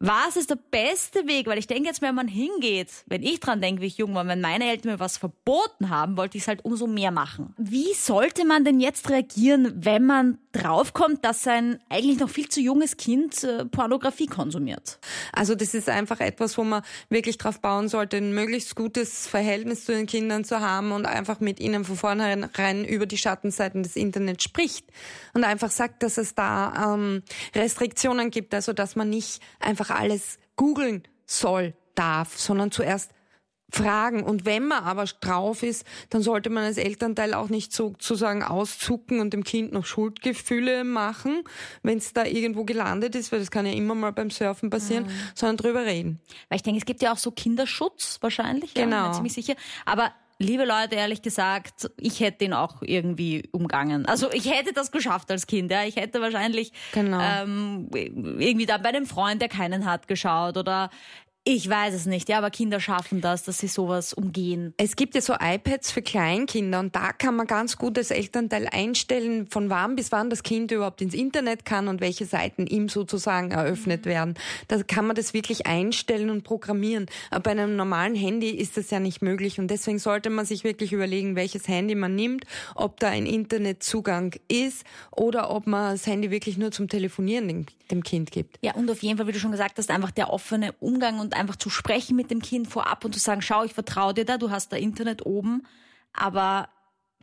Was 0.00 0.36
ist 0.36 0.50
der 0.50 0.58
beste 0.70 1.26
Weg? 1.26 1.46
Weil 1.46 1.58
ich 1.58 1.66
denke 1.66 1.88
jetzt, 1.88 2.02
wenn 2.02 2.14
man 2.14 2.28
hingeht, 2.28 2.88
wenn 3.06 3.22
ich 3.22 3.40
dran 3.40 3.60
denke, 3.60 3.82
wie 3.82 3.86
ich 3.86 3.98
jung 3.98 4.14
war, 4.14 4.26
wenn 4.26 4.40
meine 4.40 4.70
Eltern 4.70 4.92
mir 4.92 5.00
was 5.00 5.16
verboten 5.16 5.90
haben, 5.90 6.16
wollte 6.16 6.36
ich 6.36 6.44
es 6.44 6.48
halt 6.48 6.64
umso 6.64 6.86
mehr 6.86 7.10
machen. 7.10 7.54
Wie 7.58 7.92
sollte 7.94 8.44
man 8.44 8.64
denn 8.64 8.78
jetzt 8.78 9.10
reagieren, 9.10 9.72
wenn 9.74 10.06
man 10.06 10.38
draufkommt, 10.62 11.24
dass 11.24 11.42
sein 11.42 11.78
eigentlich 11.88 12.18
noch 12.18 12.28
viel 12.28 12.48
zu 12.48 12.60
junges 12.60 12.96
Kind 12.96 13.44
äh, 13.44 13.64
Pornografie 13.64 14.26
konsumiert? 14.26 14.98
Also 15.32 15.54
das 15.54 15.74
ist 15.74 15.88
einfach 15.88 16.20
etwas, 16.20 16.58
wo 16.58 16.64
man 16.64 16.82
wirklich 17.08 17.38
drauf 17.38 17.60
bauen 17.60 17.88
sollte, 17.88 18.18
ein 18.18 18.32
möglichst 18.32 18.74
gutes 18.74 19.26
Verhältnis 19.26 19.84
zu 19.84 19.92
den 19.92 20.06
Kindern 20.06 20.44
zu 20.44 20.60
haben 20.60 20.92
und 20.92 21.06
einfach 21.06 21.40
mit 21.40 21.60
ihnen 21.60 21.84
von 21.84 21.96
vornherein 21.96 22.84
über 22.84 23.06
die 23.06 23.18
Schattenseiten 23.18 23.82
des 23.82 23.96
Internets 23.96 24.44
spricht 24.44 24.86
und 25.34 25.44
einfach 25.44 25.70
sagt, 25.70 26.02
dass 26.02 26.18
es 26.18 26.34
da 26.34 26.94
ähm, 26.94 27.22
Restriktionen 27.54 28.30
gibt, 28.30 28.54
also 28.54 28.72
dass 28.72 28.96
man 28.96 29.10
nicht 29.10 29.40
einfach 29.60 29.90
alles 29.90 30.38
googeln 30.56 31.02
soll, 31.26 31.74
darf, 31.94 32.38
sondern 32.38 32.70
zuerst 32.70 33.10
fragen. 33.70 34.22
Und 34.22 34.44
wenn 34.46 34.66
man 34.66 34.84
aber 34.84 35.04
drauf 35.20 35.62
ist, 35.62 35.84
dann 36.10 36.22
sollte 36.22 36.48
man 36.50 36.64
als 36.64 36.78
Elternteil 36.78 37.34
auch 37.34 37.48
nicht 37.50 37.72
sozusagen 37.72 38.42
auszucken 38.42 39.20
und 39.20 39.32
dem 39.32 39.44
Kind 39.44 39.72
noch 39.72 39.84
Schuldgefühle 39.84 40.84
machen, 40.84 41.42
wenn 41.82 41.98
es 41.98 42.12
da 42.12 42.24
irgendwo 42.24 42.64
gelandet 42.64 43.14
ist, 43.14 43.30
weil 43.32 43.40
das 43.40 43.50
kann 43.50 43.66
ja 43.66 43.72
immer 43.72 43.94
mal 43.94 44.12
beim 44.12 44.30
Surfen 44.30 44.70
passieren, 44.70 45.10
sondern 45.34 45.58
drüber 45.58 45.84
reden. 45.84 46.20
Weil 46.48 46.56
ich 46.56 46.62
denke, 46.62 46.78
es 46.78 46.86
gibt 46.86 47.02
ja 47.02 47.12
auch 47.12 47.18
so 47.18 47.30
Kinderschutz 47.30 48.18
wahrscheinlich. 48.20 48.74
Ja, 48.74 48.84
Genau. 48.84 49.00
bin 49.02 49.08
mir 49.08 49.14
ziemlich 49.14 49.32
sicher. 49.34 49.54
Aber 49.84 50.12
liebe 50.38 50.64
Leute, 50.64 50.94
ehrlich 50.94 51.20
gesagt, 51.20 51.90
ich 51.98 52.20
hätte 52.20 52.38
den 52.38 52.54
auch 52.54 52.76
irgendwie 52.82 53.48
umgangen. 53.52 54.06
Also 54.06 54.30
ich 54.32 54.50
hätte 54.50 54.72
das 54.72 54.92
geschafft 54.92 55.30
als 55.30 55.46
Kind. 55.46 55.70
Ja. 55.70 55.84
Ich 55.84 55.96
hätte 55.96 56.20
wahrscheinlich 56.20 56.72
Genau. 56.92 57.18
ähm, 57.20 57.88
irgendwie 57.92 58.64
da 58.66 58.78
bei 58.78 58.88
einem 58.90 59.04
Freund, 59.06 59.42
der 59.42 59.48
keinen 59.48 59.84
hat, 59.84 60.08
geschaut 60.08 60.56
oder 60.56 60.90
Ich 61.50 61.66
weiß 61.66 61.94
es 61.94 62.04
nicht, 62.04 62.28
ja, 62.28 62.36
aber 62.36 62.50
Kinder 62.50 62.78
schaffen 62.78 63.22
das, 63.22 63.42
dass 63.42 63.60
sie 63.60 63.68
sowas 63.68 64.12
umgehen. 64.12 64.74
Es 64.76 64.96
gibt 64.96 65.14
ja 65.14 65.22
so 65.22 65.32
iPads 65.32 65.90
für 65.90 66.02
Kleinkinder 66.02 66.78
und 66.78 66.94
da 66.94 67.14
kann 67.14 67.36
man 67.36 67.46
ganz 67.46 67.78
gut 67.78 67.96
als 67.96 68.10
Elternteil 68.10 68.68
einstellen, 68.70 69.46
von 69.46 69.70
wann 69.70 69.96
bis 69.96 70.12
wann 70.12 70.28
das 70.28 70.42
Kind 70.42 70.70
überhaupt 70.72 71.00
ins 71.00 71.14
Internet 71.14 71.64
kann 71.64 71.88
und 71.88 72.02
welche 72.02 72.26
Seiten 72.26 72.66
ihm 72.66 72.90
sozusagen 72.90 73.50
eröffnet 73.50 74.04
mhm. 74.04 74.10
werden. 74.10 74.34
Da 74.68 74.82
kann 74.82 75.06
man 75.06 75.16
das 75.16 75.32
wirklich 75.32 75.66
einstellen 75.66 76.28
und 76.28 76.44
programmieren. 76.44 77.06
Aber 77.30 77.44
bei 77.44 77.52
einem 77.52 77.76
normalen 77.76 78.14
Handy 78.14 78.50
ist 78.50 78.76
das 78.76 78.90
ja 78.90 79.00
nicht 79.00 79.22
möglich 79.22 79.58
und 79.58 79.68
deswegen 79.68 79.98
sollte 79.98 80.28
man 80.28 80.44
sich 80.44 80.64
wirklich 80.64 80.92
überlegen, 80.92 81.34
welches 81.34 81.66
Handy 81.66 81.94
man 81.94 82.14
nimmt, 82.14 82.44
ob 82.74 83.00
da 83.00 83.08
ein 83.08 83.24
Internetzugang 83.24 84.34
ist 84.48 84.84
oder 85.12 85.50
ob 85.50 85.66
man 85.66 85.92
das 85.92 86.06
Handy 86.06 86.30
wirklich 86.30 86.58
nur 86.58 86.72
zum 86.72 86.88
Telefonieren 86.88 87.48
dem, 87.48 87.66
dem 87.90 88.02
Kind 88.02 88.32
gibt. 88.32 88.58
Ja, 88.60 88.74
und 88.74 88.90
auf 88.90 89.02
jeden 89.02 89.16
Fall, 89.16 89.26
wie 89.26 89.32
du 89.32 89.38
schon 89.38 89.52
gesagt 89.52 89.78
hast, 89.78 89.90
einfach 89.90 90.10
der 90.10 90.30
offene 90.30 90.74
Umgang 90.80 91.20
und 91.20 91.37
einfach 91.38 91.56
zu 91.56 91.70
sprechen 91.70 92.16
mit 92.16 92.30
dem 92.30 92.42
Kind 92.42 92.68
vorab 92.68 93.04
und 93.04 93.14
zu 93.14 93.20
sagen, 93.20 93.42
schau, 93.42 93.64
ich 93.64 93.74
vertraue 93.74 94.14
dir 94.14 94.24
da, 94.24 94.38
du 94.38 94.50
hast 94.50 94.72
da 94.72 94.76
Internet 94.76 95.24
oben, 95.24 95.62
aber 96.12 96.68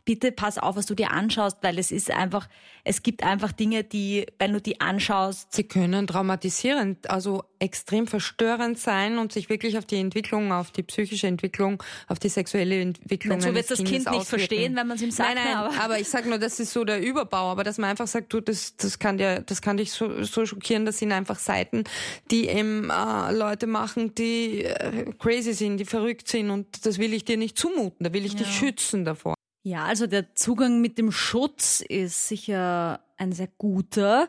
bitte 0.06 0.32
pass 0.32 0.56
auf, 0.56 0.76
was 0.76 0.86
du 0.86 0.94
dir 0.94 1.10
anschaust, 1.10 1.58
weil 1.60 1.78
es 1.78 1.90
ist 1.90 2.10
einfach, 2.10 2.48
es 2.84 3.02
gibt 3.02 3.22
einfach 3.22 3.52
Dinge, 3.52 3.84
die, 3.84 4.24
wenn 4.38 4.52
du 4.52 4.60
die 4.60 4.80
anschaust. 4.80 5.52
Sie 5.52 5.64
können 5.64 6.06
traumatisierend, 6.06 7.10
also 7.10 7.42
extrem 7.58 8.06
verstörend 8.06 8.78
sein 8.78 9.18
und 9.18 9.32
sich 9.32 9.50
wirklich 9.50 9.76
auf 9.76 9.84
die 9.84 9.96
Entwicklung, 9.96 10.52
auf 10.52 10.70
die 10.70 10.84
psychische 10.84 11.26
Entwicklung, 11.26 11.82
auf 12.06 12.18
die 12.18 12.28
sexuelle 12.28 12.80
Entwicklung. 12.80 13.40
So 13.40 13.54
wird 13.54 13.70
das 13.70 13.78
Kind 13.78 13.90
nicht 13.90 14.08
auswirken. 14.08 14.26
verstehen, 14.26 14.76
wenn 14.76 14.86
man 14.86 14.96
es 14.96 15.02
ihm 15.02 15.10
sagt. 15.10 15.34
Nein, 15.34 15.44
nein, 15.44 15.56
aber, 15.56 15.80
aber 15.82 15.98
ich 15.98 16.08
sage 16.08 16.28
nur, 16.28 16.38
das 16.38 16.60
ist 16.60 16.72
so 16.72 16.84
der 16.84 17.02
Überbau, 17.02 17.50
aber 17.50 17.64
dass 17.64 17.76
man 17.78 17.90
einfach 17.90 18.06
sagt, 18.06 18.32
du, 18.32 18.40
das, 18.40 18.76
das 18.76 19.00
kann 19.00 19.18
dir, 19.18 19.40
das 19.40 19.60
kann 19.60 19.76
dich 19.76 19.90
so, 19.90 20.22
so 20.22 20.46
schockieren, 20.46 20.86
das 20.86 20.98
sind 20.98 21.10
einfach 21.10 21.40
Seiten, 21.40 21.82
die 22.30 22.46
eben 22.46 22.90
äh, 22.90 23.32
Leute 23.32 23.66
machen, 23.66 24.14
die 24.14 24.62
äh, 24.62 25.12
crazy 25.18 25.52
sind, 25.52 25.78
die 25.78 25.84
verrückt 25.84 26.28
sind 26.28 26.50
und 26.50 26.86
das 26.86 26.98
will 26.98 27.12
ich 27.12 27.24
dir 27.24 27.36
nicht 27.36 27.58
zumuten, 27.58 28.04
da 28.04 28.12
will 28.12 28.24
ich 28.24 28.34
ja. 28.34 28.38
dich 28.38 28.54
schützen 28.54 29.04
davor. 29.04 29.34
Ja, 29.66 29.82
also 29.82 30.06
der 30.06 30.32
Zugang 30.36 30.80
mit 30.80 30.96
dem 30.96 31.10
Schutz 31.10 31.80
ist 31.80 32.28
sicher 32.28 33.00
ein 33.18 33.32
sehr 33.32 33.48
guter. 33.58 34.28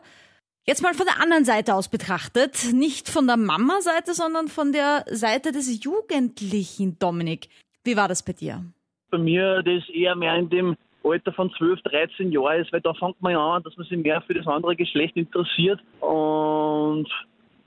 Jetzt 0.66 0.82
mal 0.82 0.94
von 0.94 1.06
der 1.06 1.22
anderen 1.22 1.44
Seite 1.44 1.76
aus 1.76 1.88
betrachtet, 1.88 2.72
nicht 2.72 3.08
von 3.08 3.28
der 3.28 3.36
Mama-Seite, 3.36 4.14
sondern 4.14 4.48
von 4.48 4.72
der 4.72 5.04
Seite 5.06 5.52
des 5.52 5.84
Jugendlichen, 5.84 6.98
Dominik. 6.98 7.50
Wie 7.84 7.96
war 7.96 8.08
das 8.08 8.24
bei 8.24 8.32
dir? 8.32 8.64
Bei 9.12 9.18
mir 9.18 9.62
das 9.62 9.88
eher 9.90 10.16
mehr 10.16 10.34
in 10.34 10.50
dem 10.50 10.76
Alter 11.04 11.32
von 11.32 11.52
12, 11.56 11.82
13 11.82 12.32
Jahren 12.32 12.60
ist, 12.60 12.72
weil 12.72 12.80
da 12.80 12.92
fängt 12.94 13.22
man 13.22 13.30
ja 13.30 13.38
an, 13.38 13.62
dass 13.62 13.76
man 13.76 13.86
sich 13.86 13.96
mehr 13.96 14.20
für 14.22 14.34
das 14.34 14.48
andere 14.48 14.74
Geschlecht 14.74 15.16
interessiert 15.16 15.78
und 16.00 17.06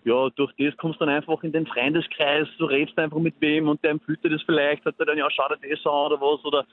ja, 0.03 0.29
durch 0.31 0.51
das 0.57 0.75
kommst 0.75 0.99
du 0.99 1.05
dann 1.05 1.15
einfach 1.15 1.41
in 1.43 1.53
den 1.53 1.67
Freundeskreis, 1.67 2.49
du 2.57 2.65
redest 2.65 2.97
einfach 2.97 3.19
mit 3.19 3.35
wem 3.39 3.69
und 3.69 3.81
der 3.81 3.91
empfiehlt 3.91 4.21
dir 4.25 4.31
das 4.31 4.41
vielleicht, 4.41 4.83
hat 4.83 4.95
er 4.99 5.05
dann, 5.05 5.17
ja, 5.17 5.29
schau 5.31 5.47
dir 5.47 5.69
das 5.69 5.85
an 5.85 6.11
oder 6.11 6.19
was, 6.19 6.43
oder 6.43 6.65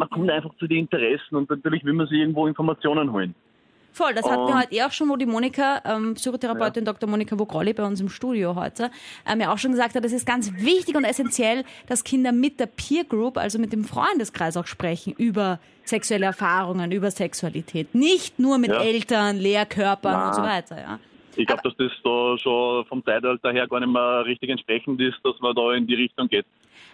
man 0.00 0.08
kommt 0.08 0.30
einfach 0.30 0.54
zu 0.58 0.66
den 0.66 0.78
Interessen 0.78 1.36
und 1.36 1.50
natürlich 1.50 1.84
will 1.84 1.92
man 1.92 2.08
sich 2.08 2.18
irgendwo 2.18 2.46
Informationen 2.46 3.12
holen. 3.12 3.34
Voll, 3.92 4.14
das 4.14 4.24
hatten 4.24 4.46
wir 4.46 4.56
heute 4.56 4.72
eh 4.72 4.82
auch 4.84 4.92
schon, 4.92 5.08
wo 5.08 5.16
die 5.16 5.26
Monika, 5.26 5.82
ähm, 5.84 6.14
Psychotherapeutin 6.14 6.84
ja. 6.86 6.92
Dr. 6.92 7.10
Monika 7.10 7.36
Vogrolli 7.38 7.72
bei 7.72 7.84
uns 7.84 8.00
im 8.00 8.08
Studio 8.08 8.54
heute, 8.54 8.90
ähm, 9.30 9.40
ja 9.40 9.52
auch 9.52 9.58
schon 9.58 9.72
gesagt 9.72 9.96
hat, 9.96 10.04
es 10.04 10.12
ist 10.12 10.24
ganz 10.24 10.52
wichtig 10.54 10.96
und 10.96 11.04
essentiell, 11.04 11.64
dass 11.88 12.04
Kinder 12.04 12.32
mit 12.32 12.60
der 12.60 12.66
Peer 12.66 13.04
Group, 13.04 13.36
also 13.36 13.58
mit 13.58 13.72
dem 13.72 13.84
Freundeskreis 13.84 14.56
auch 14.56 14.66
sprechen 14.66 15.12
über 15.18 15.58
sexuelle 15.84 16.26
Erfahrungen, 16.26 16.92
über 16.92 17.10
Sexualität. 17.10 17.94
Nicht 17.94 18.38
nur 18.38 18.58
mit 18.58 18.70
ja. 18.70 18.80
Eltern, 18.80 19.36
Lehrkörpern 19.36 20.12
Nein. 20.12 20.28
und 20.28 20.34
so 20.34 20.42
weiter, 20.42 20.80
ja. 20.80 20.98
Ich 21.36 21.46
glaube, 21.46 21.62
dass 21.64 21.76
das 21.76 21.92
da 22.02 22.38
schon 22.38 22.84
vom 22.86 23.04
Zeitalter 23.04 23.52
her 23.52 23.66
gar 23.66 23.80
nicht 23.80 23.92
mehr 23.92 24.24
richtig 24.24 24.50
entsprechend 24.50 25.00
ist, 25.00 25.18
dass 25.24 25.38
man 25.40 25.54
da 25.54 25.74
in 25.74 25.86
die 25.86 25.94
Richtung 25.94 26.28
geht. 26.28 26.46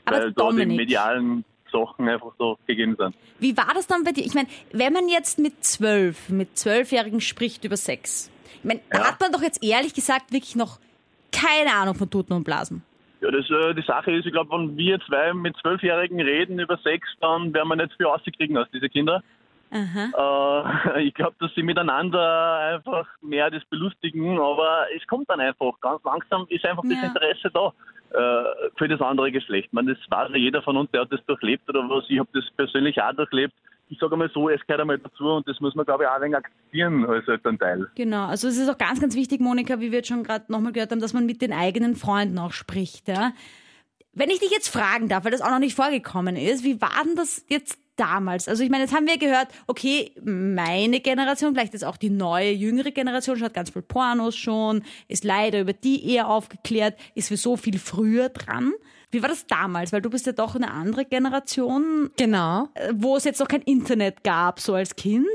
Aber 0.07 0.19
Weil 0.19 0.33
Dominik, 0.33 0.69
da 0.69 0.71
die 0.71 0.77
medialen 0.77 1.45
Sachen 1.71 2.09
einfach 2.09 2.33
so 2.39 2.59
gegeben 2.67 2.97
sind. 2.99 3.15
Wie 3.39 3.57
war 3.57 3.73
das 3.75 3.87
dann 3.87 4.05
bei 4.05 4.13
dir? 4.13 4.25
Ich 4.25 4.35
meine, 4.35 4.49
wenn 4.73 4.93
man 4.93 5.09
jetzt 5.09 5.39
mit 5.39 5.65
zwölf, 5.65 6.29
mit 6.29 6.57
zwölfjährigen 6.57 7.21
spricht 7.21 7.65
über 7.65 7.77
Sex, 7.77 8.31
ich 8.59 8.65
meine, 8.65 8.81
ja. 8.93 9.07
hat 9.07 9.21
man 9.21 9.33
doch 9.33 9.43
jetzt 9.43 9.63
ehrlich 9.63 9.95
gesagt 9.95 10.33
wirklich 10.33 10.57
noch 10.57 10.79
keine 11.33 11.75
Ahnung 11.75 11.95
von 11.95 12.11
Tuten 12.11 12.33
und 12.35 12.45
Blasen. 12.45 12.83
Ja, 13.21 13.31
das, 13.31 13.49
äh, 13.51 13.75
die 13.75 13.83
Sache 13.83 14.13
ist, 14.13 14.27
ich 14.27 14.33
glaube, 14.33 14.57
wenn 14.57 14.77
wir 14.77 15.01
zwei 15.01 15.33
mit 15.33 15.57
Zwölfjährigen 15.59 16.21
reden 16.21 16.59
über 16.59 16.77
Sex, 16.79 17.09
dann 17.21 17.53
werden 17.53 17.69
wir 17.69 17.77
nicht 17.77 17.97
viel 17.97 18.07
rauskriegen 18.07 18.57
aus 18.57 18.69
diese 18.73 18.89
Kinder. 18.89 19.23
Äh, 19.71 21.03
ich 21.07 21.15
glaube, 21.15 21.35
dass 21.41 21.53
sie 21.55 21.63
miteinander 21.63 22.55
einfach 22.75 23.07
mehr 23.21 23.51
das 23.51 23.65
belustigen, 23.67 24.39
aber 24.39 24.87
es 24.97 25.07
kommt 25.07 25.29
dann 25.29 25.41
einfach. 25.41 25.81
Ganz 25.81 26.03
langsam 26.05 26.47
ist 26.49 26.65
einfach 26.65 26.85
ja. 26.85 26.91
das 26.95 27.05
Interesse 27.05 27.51
da 27.53 27.73
für 28.11 28.89
das 28.89 29.01
andere 29.01 29.33
Geschlecht. 29.33 29.73
Man, 29.73 29.87
das 29.87 29.99
weiß 30.09 30.31
ja 30.31 30.37
jeder 30.37 30.63
von 30.63 30.77
uns, 30.77 30.91
der 30.91 31.03
hat 31.03 31.13
das 31.13 31.25
durchlebt 31.27 31.69
oder 31.69 31.81
was. 31.89 32.05
Ich 32.09 32.19
habe 32.19 32.29
das 32.33 32.45
persönlich 32.57 33.01
auch 33.01 33.13
durchlebt. 33.13 33.55
Ich 33.89 33.99
sage 34.01 34.17
mal 34.17 34.29
so, 34.35 34.49
es 34.49 34.61
gehört 34.67 34.81
einmal 34.81 34.99
dazu 34.99 35.25
und 35.27 35.47
das 35.47 35.61
muss 35.61 35.77
man, 35.77 35.87
glaube 35.87 36.05
ich, 36.05 36.09
auch 36.09 36.15
ein 36.15 36.23
wenig 36.23 36.37
akzeptieren 36.37 37.07
als 37.07 37.29
Elternteil. 37.29 37.89
Genau, 37.95 38.27
also 38.27 38.49
es 38.49 38.59
ist 38.59 38.69
auch 38.69 38.79
ganz, 38.79 39.01
ganz 39.01 39.15
wichtig, 39.15 39.41
Monika, 39.41 39.79
wie 39.79 39.93
wir 39.93 39.99
jetzt 39.99 40.09
schon 40.09 40.25
gerade 40.25 40.51
nochmal 40.51 40.73
gehört 40.73 40.91
haben, 40.91 41.01
dass 41.01 41.13
man 41.13 41.25
mit 41.25 41.41
den 41.41 41.53
eigenen 41.53 41.95
Freunden 41.95 42.39
auch 42.39 42.53
spricht. 42.53 43.07
Ja? 43.07 43.33
Wenn 44.13 44.31
ich 44.31 44.41
dich 44.41 44.51
jetzt 44.51 44.69
fragen 44.69 45.09
darf, 45.09 45.25
weil 45.25 45.31
das 45.31 45.41
auch 45.41 45.51
noch 45.51 45.61
nicht 45.61 45.77
vorgekommen 45.77 46.37
ist, 46.37 46.65
wie 46.65 46.81
war 46.81 47.05
denn 47.05 47.15
das 47.15 47.47
jetzt 47.49 47.79
damals? 47.97 48.49
Also 48.49 48.63
ich 48.63 48.71
meine, 48.71 48.85
jetzt 48.85 48.95
haben 48.95 49.07
wir 49.07 49.19
gehört, 49.19 49.49
okay, 49.67 50.13
meine 50.23 51.01
Generation, 51.01 51.55
vielleicht 51.55 51.75
ist 51.75 51.85
auch 51.85 51.97
die 51.97 52.11
neue, 52.11 52.51
jüngere 52.53 52.91
Generation, 52.91 53.37
schaut 53.37 53.55
ganz 53.55 53.71
viel 53.71 53.83
Pornos 53.83 54.37
schon, 54.37 54.83
ist 55.09 55.25
leider 55.25 55.61
über 55.61 55.73
die 55.73 56.09
eher 56.11 56.29
aufgeklärt, 56.29 56.99
ist 57.15 57.29
für 57.29 57.37
so 57.37 57.57
viel 57.57 57.79
früher 57.79 58.29
dran. 58.29 58.73
Wie 59.11 59.23
war 59.23 59.29
das 59.29 59.47
damals? 59.47 59.93
Weil 59.93 60.03
du 60.03 60.11
bist 60.11 60.27
ja 60.27 60.33
doch 60.33 60.57
eine 60.57 60.71
andere 60.71 61.05
Generation. 61.05 62.11
Genau. 62.17 62.69
Äh, 62.75 62.93
wo 62.95 63.17
es 63.17 63.25
jetzt 63.25 63.41
noch 63.41 63.49
kein 63.49 63.63
Internet 63.63 64.25
gab, 64.25 64.61
so 64.61 64.75
als 64.75 64.97
Kind. 64.97 65.27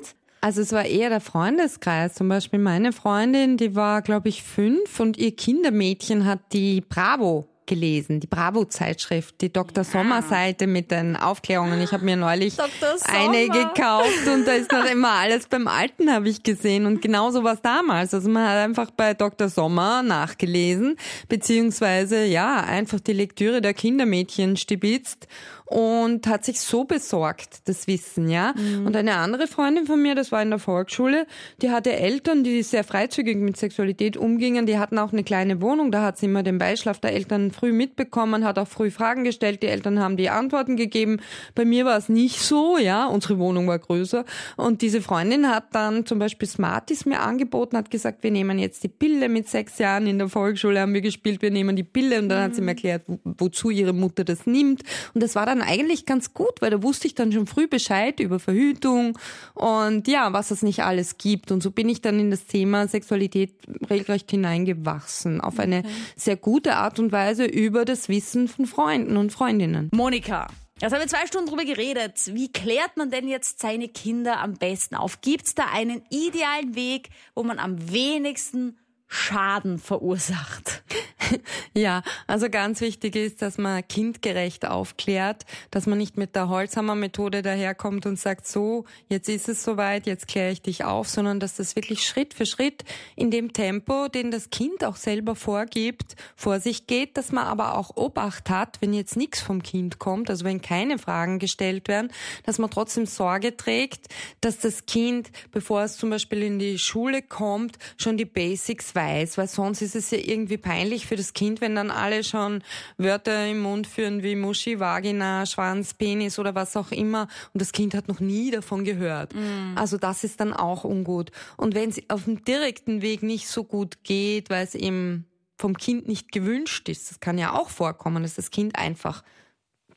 Also 0.41 0.61
es 0.61 0.71
war 0.71 0.85
eher 0.85 1.09
der 1.09 1.21
Freundeskreis. 1.21 2.15
Zum 2.15 2.27
Beispiel 2.27 2.59
meine 2.59 2.93
Freundin, 2.93 3.57
die 3.57 3.75
war, 3.75 4.01
glaube 4.01 4.29
ich, 4.29 4.43
fünf 4.43 4.99
und 4.99 5.17
ihr 5.17 5.35
Kindermädchen 5.35 6.25
hat 6.25 6.39
die 6.51 6.81
Bravo 6.81 7.47
gelesen, 7.71 8.19
die 8.19 8.27
Bravo-Zeitschrift, 8.27 9.39
die 9.39 9.51
Dr. 9.51 9.85
Sommer-Seite 9.85 10.67
mit 10.67 10.91
den 10.91 11.15
Aufklärungen. 11.15 11.81
Ich 11.81 11.93
habe 11.93 12.03
mir 12.03 12.17
neulich 12.17 12.57
eine 13.05 13.47
gekauft 13.47 14.27
und 14.27 14.45
da 14.45 14.51
ist 14.51 14.73
noch 14.73 14.83
immer 14.83 15.11
alles 15.11 15.47
beim 15.47 15.69
Alten, 15.69 16.11
habe 16.11 16.27
ich 16.27 16.43
gesehen. 16.43 16.85
Und 16.85 17.01
genauso 17.01 17.45
war 17.45 17.53
es 17.53 17.61
damals. 17.61 18.13
Also 18.13 18.27
man 18.27 18.45
hat 18.45 18.57
einfach 18.57 18.91
bei 18.91 19.13
Dr. 19.13 19.47
Sommer 19.47 20.03
nachgelesen, 20.03 20.97
beziehungsweise 21.29 22.25
ja, 22.25 22.59
einfach 22.59 22.99
die 22.99 23.13
Lektüre 23.13 23.61
der 23.61 23.73
Kindermädchen 23.73 24.57
stibitzt 24.57 25.29
und 25.71 26.27
hat 26.27 26.43
sich 26.43 26.59
so 26.59 26.83
besorgt, 26.83 27.61
das 27.69 27.87
Wissen, 27.87 28.29
ja. 28.29 28.53
Mhm. 28.57 28.87
Und 28.87 28.95
eine 28.97 29.15
andere 29.15 29.47
Freundin 29.47 29.85
von 29.85 30.01
mir, 30.01 30.15
das 30.15 30.29
war 30.33 30.41
in 30.41 30.49
der 30.49 30.59
Volksschule, 30.59 31.25
die 31.61 31.71
hatte 31.71 31.93
Eltern, 31.93 32.43
die 32.43 32.61
sehr 32.61 32.83
freizügig 32.83 33.37
mit 33.37 33.55
Sexualität 33.55 34.17
umgingen, 34.17 34.65
die 34.65 34.77
hatten 34.77 34.99
auch 34.99 35.13
eine 35.13 35.23
kleine 35.23 35.61
Wohnung, 35.61 35.89
da 35.93 36.03
hat 36.03 36.17
sie 36.17 36.25
immer 36.25 36.43
den 36.43 36.57
Beischlaf 36.57 36.99
der 36.99 37.13
Eltern 37.13 37.51
früh 37.51 37.71
mitbekommen, 37.71 38.43
hat 38.43 38.59
auch 38.59 38.67
früh 38.67 38.91
Fragen 38.91 39.23
gestellt, 39.23 39.63
die 39.63 39.67
Eltern 39.67 40.01
haben 40.01 40.17
die 40.17 40.29
Antworten 40.29 40.75
gegeben. 40.75 41.21
Bei 41.55 41.63
mir 41.63 41.85
war 41.85 41.97
es 41.97 42.09
nicht 42.09 42.41
so, 42.41 42.77
ja, 42.77 43.05
unsere 43.05 43.39
Wohnung 43.39 43.65
war 43.67 43.79
größer 43.79 44.25
und 44.57 44.81
diese 44.81 45.01
Freundin 45.01 45.47
hat 45.47 45.73
dann 45.73 46.05
zum 46.05 46.19
Beispiel 46.19 46.49
Smarties 46.49 47.05
mir 47.05 47.21
angeboten, 47.21 47.77
hat 47.77 47.89
gesagt, 47.89 48.23
wir 48.23 48.31
nehmen 48.31 48.59
jetzt 48.59 48.83
die 48.83 48.89
Pille 48.89 49.29
mit 49.29 49.47
sechs 49.47 49.77
Jahren 49.77 50.05
in 50.05 50.19
der 50.19 50.27
Volksschule 50.27 50.81
haben 50.81 50.93
wir 50.93 51.01
gespielt, 51.01 51.41
wir 51.41 51.51
nehmen 51.51 51.77
die 51.77 51.83
Pille 51.83 52.19
und 52.19 52.27
dann 52.27 52.39
mhm. 52.39 52.43
hat 52.43 52.55
sie 52.55 52.61
mir 52.61 52.71
erklärt, 52.71 53.03
wo, 53.07 53.19
wozu 53.23 53.69
ihre 53.69 53.93
Mutter 53.93 54.25
das 54.25 54.45
nimmt 54.45 54.81
und 55.13 55.23
das 55.23 55.35
war 55.35 55.45
dann 55.45 55.60
eigentlich 55.61 56.05
ganz 56.05 56.33
gut, 56.33 56.61
weil 56.61 56.69
da 56.69 56.83
wusste 56.83 57.07
ich 57.07 57.15
dann 57.15 57.31
schon 57.31 57.47
früh 57.47 57.67
Bescheid 57.67 58.19
über 58.19 58.39
Verhütung 58.39 59.17
und 59.53 60.07
ja, 60.07 60.33
was 60.33 60.51
es 60.51 60.61
nicht 60.61 60.83
alles 60.83 61.17
gibt. 61.17 61.51
Und 61.51 61.61
so 61.63 61.71
bin 61.71 61.89
ich 61.89 62.01
dann 62.01 62.19
in 62.19 62.31
das 62.31 62.45
Thema 62.45 62.87
Sexualität 62.87 63.53
regelrecht 63.89 64.29
hineingewachsen. 64.31 65.41
Auf 65.41 65.59
eine 65.59 65.83
sehr 66.15 66.37
gute 66.37 66.75
Art 66.75 66.99
und 66.99 67.11
Weise 67.11 67.45
über 67.45 67.85
das 67.85 68.09
Wissen 68.09 68.47
von 68.47 68.65
Freunden 68.65 69.17
und 69.17 69.31
Freundinnen. 69.31 69.89
Monika. 69.93 70.47
Jetzt 70.81 70.93
haben 70.93 71.01
wir 71.01 71.07
zwei 71.07 71.27
Stunden 71.27 71.47
drüber 71.47 71.63
geredet. 71.63 72.33
Wie 72.33 72.51
klärt 72.51 72.97
man 72.97 73.11
denn 73.11 73.27
jetzt 73.27 73.59
seine 73.59 73.87
Kinder 73.87 74.39
am 74.39 74.55
besten 74.55 74.95
auf? 74.95 75.21
Gibt 75.21 75.45
es 75.45 75.53
da 75.53 75.65
einen 75.71 76.01
idealen 76.09 76.73
Weg, 76.73 77.09
wo 77.35 77.43
man 77.43 77.59
am 77.59 77.91
wenigsten 77.91 78.77
Schaden 79.13 79.77
verursacht. 79.77 80.83
Ja, 81.73 82.03
also 82.27 82.49
ganz 82.49 82.81
wichtig 82.81 83.15
ist, 83.15 83.41
dass 83.41 83.57
man 83.57 83.87
kindgerecht 83.87 84.65
aufklärt, 84.65 85.45
dass 85.69 85.87
man 85.87 85.97
nicht 85.97 86.17
mit 86.17 86.35
der 86.35 86.49
Holzhammer-Methode 86.49 87.41
daherkommt 87.41 88.05
und 88.05 88.19
sagt, 88.19 88.45
so, 88.45 88.83
jetzt 89.07 89.29
ist 89.29 89.47
es 89.47 89.63
soweit, 89.63 90.07
jetzt 90.07 90.27
kläre 90.27 90.51
ich 90.51 90.61
dich 90.61 90.83
auf, 90.83 91.07
sondern 91.07 91.39
dass 91.39 91.55
das 91.55 91.77
wirklich 91.77 92.05
Schritt 92.05 92.33
für 92.33 92.45
Schritt 92.45 92.83
in 93.15 93.31
dem 93.31 93.53
Tempo, 93.53 94.09
den 94.09 94.31
das 94.31 94.49
Kind 94.49 94.83
auch 94.83 94.97
selber 94.97 95.35
vorgibt, 95.35 96.17
vor 96.35 96.59
sich 96.59 96.87
geht, 96.87 97.15
dass 97.15 97.31
man 97.31 97.45
aber 97.45 97.77
auch 97.77 97.95
Obacht 97.95 98.49
hat, 98.49 98.81
wenn 98.81 98.93
jetzt 98.93 99.15
nichts 99.15 99.39
vom 99.39 99.63
Kind 99.63 99.99
kommt, 99.99 100.29
also 100.29 100.43
wenn 100.43 100.61
keine 100.61 100.97
Fragen 100.97 101.39
gestellt 101.39 101.87
werden, 101.87 102.11
dass 102.43 102.59
man 102.59 102.69
trotzdem 102.69 103.05
Sorge 103.05 103.55
trägt, 103.55 104.07
dass 104.41 104.59
das 104.59 104.85
Kind, 104.85 105.31
bevor 105.51 105.83
es 105.83 105.95
zum 105.95 106.09
Beispiel 106.09 106.43
in 106.43 106.59
die 106.59 106.77
Schule 106.77 107.21
kommt, 107.21 107.77
schon 107.95 108.17
die 108.17 108.25
Basics 108.25 108.93
weiß, 108.95 109.00
weil 109.37 109.47
sonst 109.47 109.81
ist 109.81 109.95
es 109.95 110.11
ja 110.11 110.17
irgendwie 110.17 110.57
peinlich 110.57 111.07
für 111.07 111.15
das 111.15 111.33
Kind, 111.33 111.61
wenn 111.61 111.75
dann 111.75 111.91
alle 111.91 112.23
schon 112.23 112.63
Wörter 112.97 113.47
im 113.47 113.59
Mund 113.61 113.87
führen 113.87 114.23
wie 114.23 114.35
Muschi, 114.35 114.79
Vagina, 114.79 115.45
Schwanz, 115.45 115.93
Penis 115.93 116.39
oder 116.39 116.55
was 116.55 116.75
auch 116.77 116.91
immer 116.91 117.27
und 117.53 117.61
das 117.61 117.71
Kind 117.71 117.93
hat 117.93 118.07
noch 118.07 118.19
nie 118.19 118.51
davon 118.51 118.83
gehört. 118.83 119.33
Mhm. 119.35 119.73
Also 119.75 119.97
das 119.97 120.23
ist 120.23 120.39
dann 120.39 120.53
auch 120.53 120.83
ungut. 120.83 121.31
Und 121.57 121.75
wenn 121.75 121.89
es 121.89 122.01
auf 122.09 122.25
dem 122.25 122.43
direkten 122.43 123.01
Weg 123.01 123.23
nicht 123.23 123.47
so 123.47 123.63
gut 123.63 124.03
geht, 124.03 124.49
weil 124.49 124.65
es 124.65 124.75
eben 124.75 125.25
vom 125.57 125.77
Kind 125.77 126.07
nicht 126.07 126.31
gewünscht 126.31 126.89
ist, 126.89 127.11
das 127.11 127.19
kann 127.19 127.37
ja 127.37 127.53
auch 127.53 127.69
vorkommen, 127.69 128.23
dass 128.23 128.35
das 128.35 128.51
Kind 128.51 128.75
einfach 128.77 129.23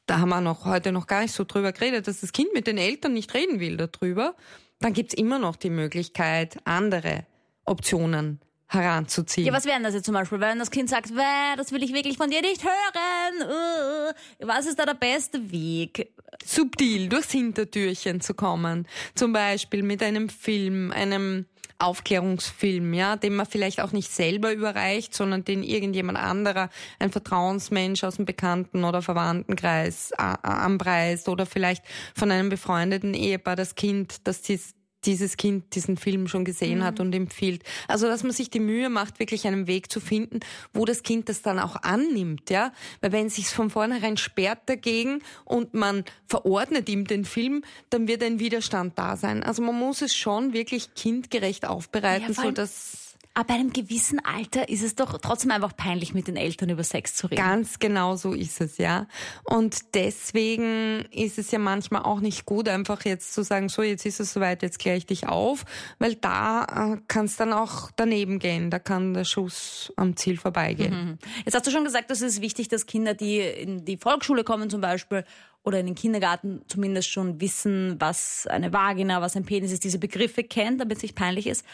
da 0.07 0.19
haben 0.19 0.29
wir 0.29 0.41
noch 0.41 0.67
heute 0.67 0.93
noch 0.93 1.07
gar 1.07 1.23
nicht 1.23 1.33
so 1.33 1.45
drüber 1.45 1.73
geredet, 1.73 2.07
dass 2.07 2.21
das 2.21 2.33
Kind 2.33 2.53
mit 2.53 2.67
den 2.67 2.79
Eltern 2.79 3.15
nicht 3.15 3.33
reden 3.33 3.59
will 3.59 3.77
darüber, 3.77 4.35
dann 4.81 4.93
gibt's 4.93 5.15
immer 5.15 5.39
noch 5.39 5.57
die 5.57 5.71
Möglichkeit, 5.71 6.59
andere 6.65 7.27
Optionen 7.65 8.41
heranzuziehen. 8.69 9.47
Ja, 9.47 9.53
was 9.53 9.67
wären 9.67 9.83
das 9.83 9.95
jetzt 9.95 10.07
zum 10.07 10.15
Beispiel, 10.15 10.41
wenn 10.41 10.59
das 10.59 10.71
Kind 10.71 10.89
sagt, 10.89 11.11
das 11.57 11.73
will 11.73 11.83
ich 11.83 11.93
wirklich 11.93 12.17
von 12.17 12.31
dir 12.31 12.41
nicht 12.41 12.65
hören? 12.65 14.13
Uh, 14.41 14.47
was 14.47 14.67
ist 14.67 14.79
da 14.79 14.87
der 14.87 14.95
beste 14.95 15.51
Weg? 15.51 16.13
Subtil 16.45 17.09
durchs 17.09 17.31
Hintertürchen 17.31 18.21
zu 18.21 18.35
kommen. 18.35 18.89
Zum 19.15 19.33
Beispiel 19.33 19.83
mit 19.83 20.03
einem 20.03 20.29
Film, 20.29 20.91
einem 20.93 21.47
Aufklärungsfilm, 21.79 22.95
ja, 22.95 23.17
den 23.17 23.37
man 23.37 23.47
vielleicht 23.47 23.81
auch 23.81 23.93
nicht 23.93 24.11
selber 24.11 24.53
überreicht, 24.53 25.15
sondern 25.15 25.45
den 25.45 25.63
irgendjemand 25.63 26.19
anderer, 26.19 26.71
ein 26.99 27.11
Vertrauensmensch 27.11 28.05
aus 28.05 28.17
dem 28.17 28.25
Bekannten- 28.25 28.85
oder 28.85 29.03
Verwandtenkreis 29.03 30.13
anpreist 30.13 31.29
oder 31.29 31.47
vielleicht 31.47 31.85
von 32.15 32.31
einem 32.31 32.49
befreundeten 32.49 33.13
Ehepaar 33.13 33.57
das 33.57 33.75
Kind, 33.75 34.27
das 34.27 34.43
dies 34.43 34.75
dieses 35.07 35.37
Kind 35.37 35.75
diesen 35.75 35.97
Film 35.97 36.29
schon 36.29 36.45
gesehen 36.45 36.81
mhm. 36.81 36.85
hat 36.85 37.01
und 37.01 37.15
empfiehlt. 37.15 37.63
Also, 37.89 38.07
dass 38.07 38.23
man 38.23 38.33
sich 38.33 38.51
die 38.51 38.61
Mühe 38.61 38.89
macht, 38.89 39.19
wirklich 39.19 39.47
einen 39.47 39.67
Weg 39.67 39.91
zu 39.91 40.01
finden, 40.01 40.41
wo 40.73 40.85
das 40.85 41.03
Kind 41.03 41.29
das 41.29 41.43
dann 41.43 41.59
auch 41.59 41.77
annimmt, 41.77 42.51
ja. 42.51 42.73
Weil 43.01 43.13
wenn 43.13 43.27
es 43.27 43.37
sich 43.37 43.49
von 43.49 43.71
vornherein 43.71 44.17
sperrt 44.17 44.61
dagegen 44.67 45.21
und 45.45 45.75
man 45.75 46.05
verordnet 46.27 46.89
ihm 46.89 47.07
den 47.07 47.25
Film, 47.25 47.63
dann 47.91 48.09
wird 48.09 48.23
ein 48.23 48.39
Widerstand 48.39 48.99
da 48.99 49.17
sein. 49.17 49.43
Also 49.43 49.63
man 49.63 49.79
muss 49.79 50.03
es 50.03 50.15
schon 50.15 50.53
wirklich 50.53 50.95
kindgerecht 50.95 51.67
aufbereiten, 51.67 52.35
ja, 52.35 52.43
so 52.43 52.51
dass 52.51 53.04
aber 53.35 53.49
bei 53.49 53.55
einem 53.55 53.73
gewissen 53.73 54.25
Alter 54.25 54.69
ist 54.69 54.83
es 54.83 54.95
doch 54.95 55.19
trotzdem 55.19 55.51
einfach 55.51 55.77
peinlich, 55.77 56.15
mit 56.15 56.29
den 56.29 56.37
Eltern 56.37 56.71
über 56.71 56.85
Sex 56.85 57.17
zu 57.17 57.27
reden. 57.27 57.43
Ganz 57.43 57.81
genau 57.81 58.15
so 58.15 58.33
ist 58.33 58.61
es, 58.61 58.79
ja. 58.79 59.09
Und 59.43 59.95
deswegen 59.95 61.05
ist 61.11 61.39
es 61.39 61.51
ja 61.51 61.59
manchmal 61.59 62.03
auch 62.03 62.21
nicht 62.21 62.47
gut, 62.47 62.69
einfach 62.69 63.05
jetzt 63.05 63.35
zu 63.35 63.43
sagen, 63.43 63.69
so, 63.69 63.83
jetzt 63.83 64.07
ist 64.07 64.21
es 64.21 64.33
soweit, 64.33 64.63
jetzt 64.63 64.79
kläre 64.79 64.97
ich 64.97 65.07
dich 65.07 65.27
auf, 65.27 65.65
weil 65.99 66.15
da 66.15 66.95
äh, 66.95 67.01
kann 67.09 67.25
es 67.25 67.37
dann 67.37 67.53
auch 67.53 67.91
daneben 67.97 68.39
gehen. 68.39 68.71
Da 68.71 68.79
kann 68.79 69.15
der 69.15 69.25
Schuss 69.25 69.93
am 69.97 70.17
Ziel 70.17 70.37
vorbeigehen. 70.37 70.95
Mhm. 70.95 71.19
Jetzt 71.45 71.55
hast 71.55 71.67
du 71.67 71.73
schon 71.73 71.85
gesagt, 71.85 72.11
dass 72.11 72.23
es 72.23 72.41
wichtig, 72.41 72.69
dass 72.69 72.87
Kinder, 72.87 73.15
die 73.15 73.41
in 73.41 73.85
die 73.85 73.97
Volksschule 73.97 74.45
kommen 74.45 74.71
zum 74.71 74.81
Beispiel, 74.81 75.25
oder 75.65 75.81
in 75.81 75.87
den 75.87 75.95
Kindergarten 75.95 76.61
zumindest 76.69 77.09
schon 77.09 77.41
wissen, 77.41 77.97
was 77.99 78.47
eine 78.47 78.73
Vagina, 78.73 79.23
was 79.23 79.35
ein 79.35 79.47
Penis 79.47 79.73
ist, 79.73 79.83
diese 79.83 79.99
Begriffe 79.99 80.45
kennt, 80.45 80.81
damit 80.81 80.99
es 80.99 81.03
nicht 81.03 81.15
peinlich 81.15 81.47
ist. 81.47 81.65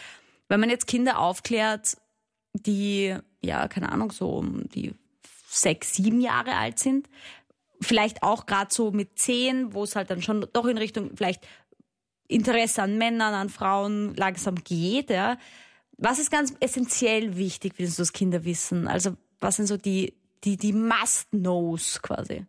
Wenn 0.51 0.59
man 0.59 0.69
jetzt 0.69 0.89
Kinder 0.89 1.21
aufklärt, 1.21 1.97
die, 2.53 3.17
ja, 3.41 3.69
keine 3.69 3.93
Ahnung, 3.93 4.11
so 4.11 4.45
die 4.75 4.97
sechs, 5.49 5.95
sieben 5.95 6.21
Jahre 6.21 6.57
alt 6.57 6.81
sind, 6.81 7.09
vielleicht 7.81 8.25
auch 8.25 8.47
gerade 8.47 8.75
so 8.75 8.91
mit 8.91 9.17
zehn, 9.17 9.73
wo 9.75 9.85
es 9.85 9.95
halt 9.95 10.11
dann 10.11 10.23
schon 10.23 10.45
doch 10.53 10.67
in 10.67 10.77
Richtung 10.77 11.13
vielleicht 11.17 11.47
Interesse 12.27 12.83
an 12.83 12.99
Männern, 12.99 13.33
an 13.33 13.49
Frauen 13.49 14.17
langsam 14.17 14.57
geht, 14.57 15.11
ja. 15.11 15.39
Was 15.99 16.19
ist 16.19 16.33
ganz 16.33 16.53
essentiell 16.59 17.37
wichtig, 17.37 17.75
wie 17.77 17.87
das 17.87 18.13
Kinder 18.13 18.45
wissen? 18.45 18.89
Also, 18.89 19.17
was 19.39 19.57
sind 19.57 19.67
so 19.67 19.77
die, 19.77 20.15
die, 20.43 20.57
die 20.57 20.73
Must-Knows 20.73 22.03
quasi? 22.03 22.45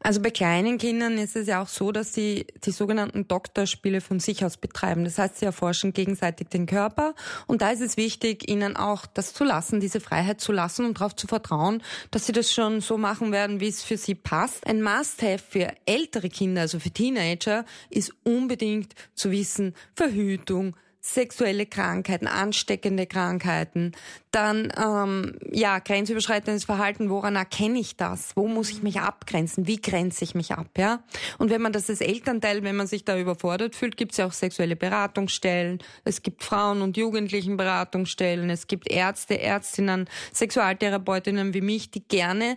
Also 0.00 0.20
bei 0.20 0.30
kleinen 0.30 0.76
Kindern 0.76 1.16
ist 1.16 1.34
es 1.34 1.46
ja 1.46 1.62
auch 1.62 1.68
so, 1.68 1.90
dass 1.90 2.12
sie 2.12 2.46
die 2.64 2.72
sogenannten 2.72 3.26
Doktorspiele 3.26 4.02
von 4.02 4.20
sich 4.20 4.44
aus 4.44 4.58
betreiben. 4.58 5.04
Das 5.04 5.18
heißt, 5.18 5.38
sie 5.38 5.46
erforschen 5.46 5.94
gegenseitig 5.94 6.48
den 6.48 6.66
Körper. 6.66 7.14
Und 7.46 7.62
da 7.62 7.70
ist 7.70 7.80
es 7.80 7.96
wichtig, 7.96 8.48
ihnen 8.48 8.76
auch 8.76 9.06
das 9.06 9.32
zu 9.32 9.44
lassen, 9.44 9.80
diese 9.80 10.00
Freiheit 10.00 10.42
zu 10.42 10.52
lassen 10.52 10.84
und 10.84 11.00
darauf 11.00 11.16
zu 11.16 11.26
vertrauen, 11.26 11.82
dass 12.10 12.26
sie 12.26 12.32
das 12.32 12.52
schon 12.52 12.82
so 12.82 12.98
machen 12.98 13.32
werden, 13.32 13.60
wie 13.60 13.68
es 13.68 13.82
für 13.82 13.96
sie 13.96 14.14
passt. 14.14 14.66
Ein 14.66 14.82
Must-have 14.82 15.38
für 15.38 15.72
ältere 15.86 16.28
Kinder, 16.28 16.62
also 16.62 16.78
für 16.78 16.90
Teenager, 16.90 17.64
ist 17.88 18.12
unbedingt 18.24 18.94
zu 19.14 19.30
wissen, 19.30 19.74
Verhütung, 19.94 20.76
sexuelle 21.06 21.66
Krankheiten, 21.66 22.26
ansteckende 22.26 23.06
Krankheiten, 23.06 23.92
dann 24.30 24.72
ähm, 24.74 25.36
ja 25.52 25.78
grenzüberschreitendes 25.78 26.64
Verhalten. 26.64 27.10
Woran 27.10 27.36
erkenne 27.36 27.78
ich 27.78 27.96
das? 27.96 28.34
Wo 28.36 28.48
muss 28.48 28.70
ich 28.70 28.82
mich 28.82 29.00
abgrenzen? 29.00 29.66
Wie 29.66 29.80
grenze 29.80 30.24
ich 30.24 30.34
mich 30.34 30.52
ab? 30.52 30.66
Ja. 30.78 31.04
Und 31.36 31.50
wenn 31.50 31.60
man 31.60 31.74
das 31.74 31.90
als 31.90 32.00
Elternteil, 32.00 32.62
wenn 32.62 32.74
man 32.74 32.86
sich 32.86 33.04
da 33.04 33.18
überfordert 33.18 33.76
fühlt, 33.76 33.98
gibt 33.98 34.12
es 34.12 34.18
ja 34.18 34.26
auch 34.26 34.32
sexuelle 34.32 34.76
Beratungsstellen. 34.76 35.78
Es 36.04 36.22
gibt 36.22 36.42
Frauen- 36.42 36.80
und 36.80 36.96
Jugendlichenberatungsstellen. 36.96 38.48
Es 38.48 38.66
gibt 38.66 38.90
Ärzte, 38.90 39.38
Ärztinnen, 39.38 40.08
Sexualtherapeutinnen 40.32 41.52
wie 41.52 41.60
mich, 41.60 41.90
die 41.90 42.02
gerne 42.02 42.56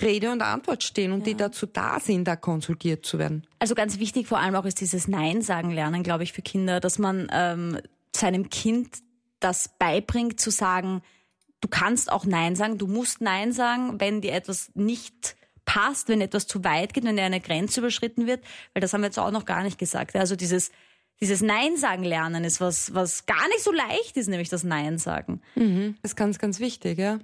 Rede 0.00 0.30
und 0.30 0.42
Antwort 0.42 0.84
stehen 0.84 1.12
und 1.12 1.20
ja. 1.20 1.24
die 1.26 1.34
dazu 1.34 1.66
da 1.66 1.98
sind, 1.98 2.24
da 2.24 2.36
konsultiert 2.36 3.04
zu 3.04 3.18
werden. 3.18 3.46
Also 3.58 3.74
ganz 3.74 3.98
wichtig 3.98 4.28
vor 4.28 4.38
allem 4.38 4.54
auch 4.54 4.64
ist 4.64 4.80
dieses 4.80 5.08
Nein 5.08 5.42
sagen 5.42 5.70
lernen, 5.70 6.02
glaube 6.02 6.22
ich, 6.22 6.32
für 6.32 6.42
Kinder, 6.42 6.80
dass 6.80 6.98
man 6.98 7.28
ähm, 7.32 7.78
seinem 8.14 8.50
Kind 8.50 8.98
das 9.40 9.70
beibringt, 9.78 10.38
zu 10.38 10.50
sagen, 10.50 11.02
du 11.60 11.68
kannst 11.68 12.12
auch 12.12 12.24
Nein 12.24 12.54
sagen, 12.56 12.78
du 12.78 12.86
musst 12.86 13.20
Nein 13.20 13.52
sagen, 13.52 13.98
wenn 13.98 14.20
dir 14.20 14.32
etwas 14.32 14.70
nicht 14.74 15.36
passt, 15.64 16.08
wenn 16.08 16.20
etwas 16.20 16.46
zu 16.46 16.62
weit 16.62 16.94
geht, 16.94 17.04
wenn 17.04 17.16
dir 17.16 17.24
eine 17.24 17.40
Grenze 17.40 17.80
überschritten 17.80 18.26
wird, 18.26 18.44
weil 18.74 18.80
das 18.80 18.92
haben 18.92 19.00
wir 19.00 19.06
jetzt 19.06 19.18
auch 19.18 19.30
noch 19.30 19.44
gar 19.44 19.62
nicht 19.62 19.78
gesagt. 19.78 20.14
Also 20.14 20.36
dieses 20.36 20.70
dieses 21.20 21.42
Nein 21.42 21.76
sagen 21.76 22.02
lernen 22.02 22.44
ist 22.44 22.60
was, 22.60 22.94
was 22.94 23.26
gar 23.26 23.46
nicht 23.48 23.62
so 23.62 23.72
leicht 23.72 24.16
ist, 24.16 24.28
nämlich 24.28 24.48
das 24.48 24.64
Nein 24.64 24.98
sagen. 24.98 25.42
Mhm. 25.54 25.96
Das 26.02 26.12
ist 26.12 26.16
ganz, 26.16 26.38
ganz 26.38 26.60
wichtig, 26.60 26.98
ja. 26.98 27.18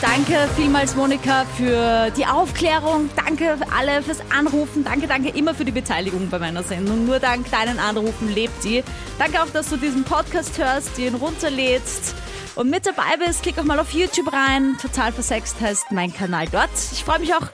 Danke 0.00 0.48
vielmals, 0.54 0.94
Monika, 0.94 1.44
für 1.56 2.10
die 2.10 2.26
Aufklärung. 2.26 3.08
Danke 3.16 3.56
alle 3.76 4.02
fürs 4.02 4.18
Anrufen. 4.30 4.84
Danke, 4.84 5.06
danke 5.06 5.30
immer 5.30 5.54
für 5.54 5.64
die 5.64 5.72
Beteiligung 5.72 6.28
bei 6.28 6.38
meiner 6.38 6.62
Sendung. 6.62 7.06
Nur 7.06 7.18
dank 7.18 7.50
deinen 7.50 7.78
Anrufen 7.78 8.32
lebt 8.32 8.62
die. 8.64 8.84
Danke 9.18 9.42
auch, 9.42 9.48
dass 9.48 9.70
du 9.70 9.76
diesen 9.76 10.04
Podcast 10.04 10.58
hörst, 10.58 10.98
den 10.98 11.14
runterlädst 11.14 12.14
und 12.54 12.70
mit 12.70 12.86
dabei 12.86 13.16
bist. 13.18 13.42
Klick 13.42 13.58
auch 13.58 13.64
mal 13.64 13.80
auf 13.80 13.92
YouTube 13.92 14.32
rein. 14.32 14.76
Total 14.80 15.10
versext 15.12 15.60
heißt 15.60 15.90
mein 15.90 16.12
Kanal 16.12 16.46
dort. 16.52 16.70
Ich 16.92 17.02
freue 17.02 17.20
mich 17.20 17.34
auch 17.34 17.48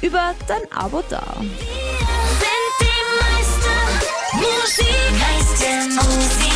über 0.00 0.34
dein 0.46 0.72
Abo 0.72 1.02
da. 1.10 1.22
Wir 1.40 1.48
sind 2.38 2.74
die 2.80 3.08
Meister. 3.20 3.76
Musik 4.32 4.86
heißt 5.20 5.62
der 5.62 5.94
Musik. 5.94 6.47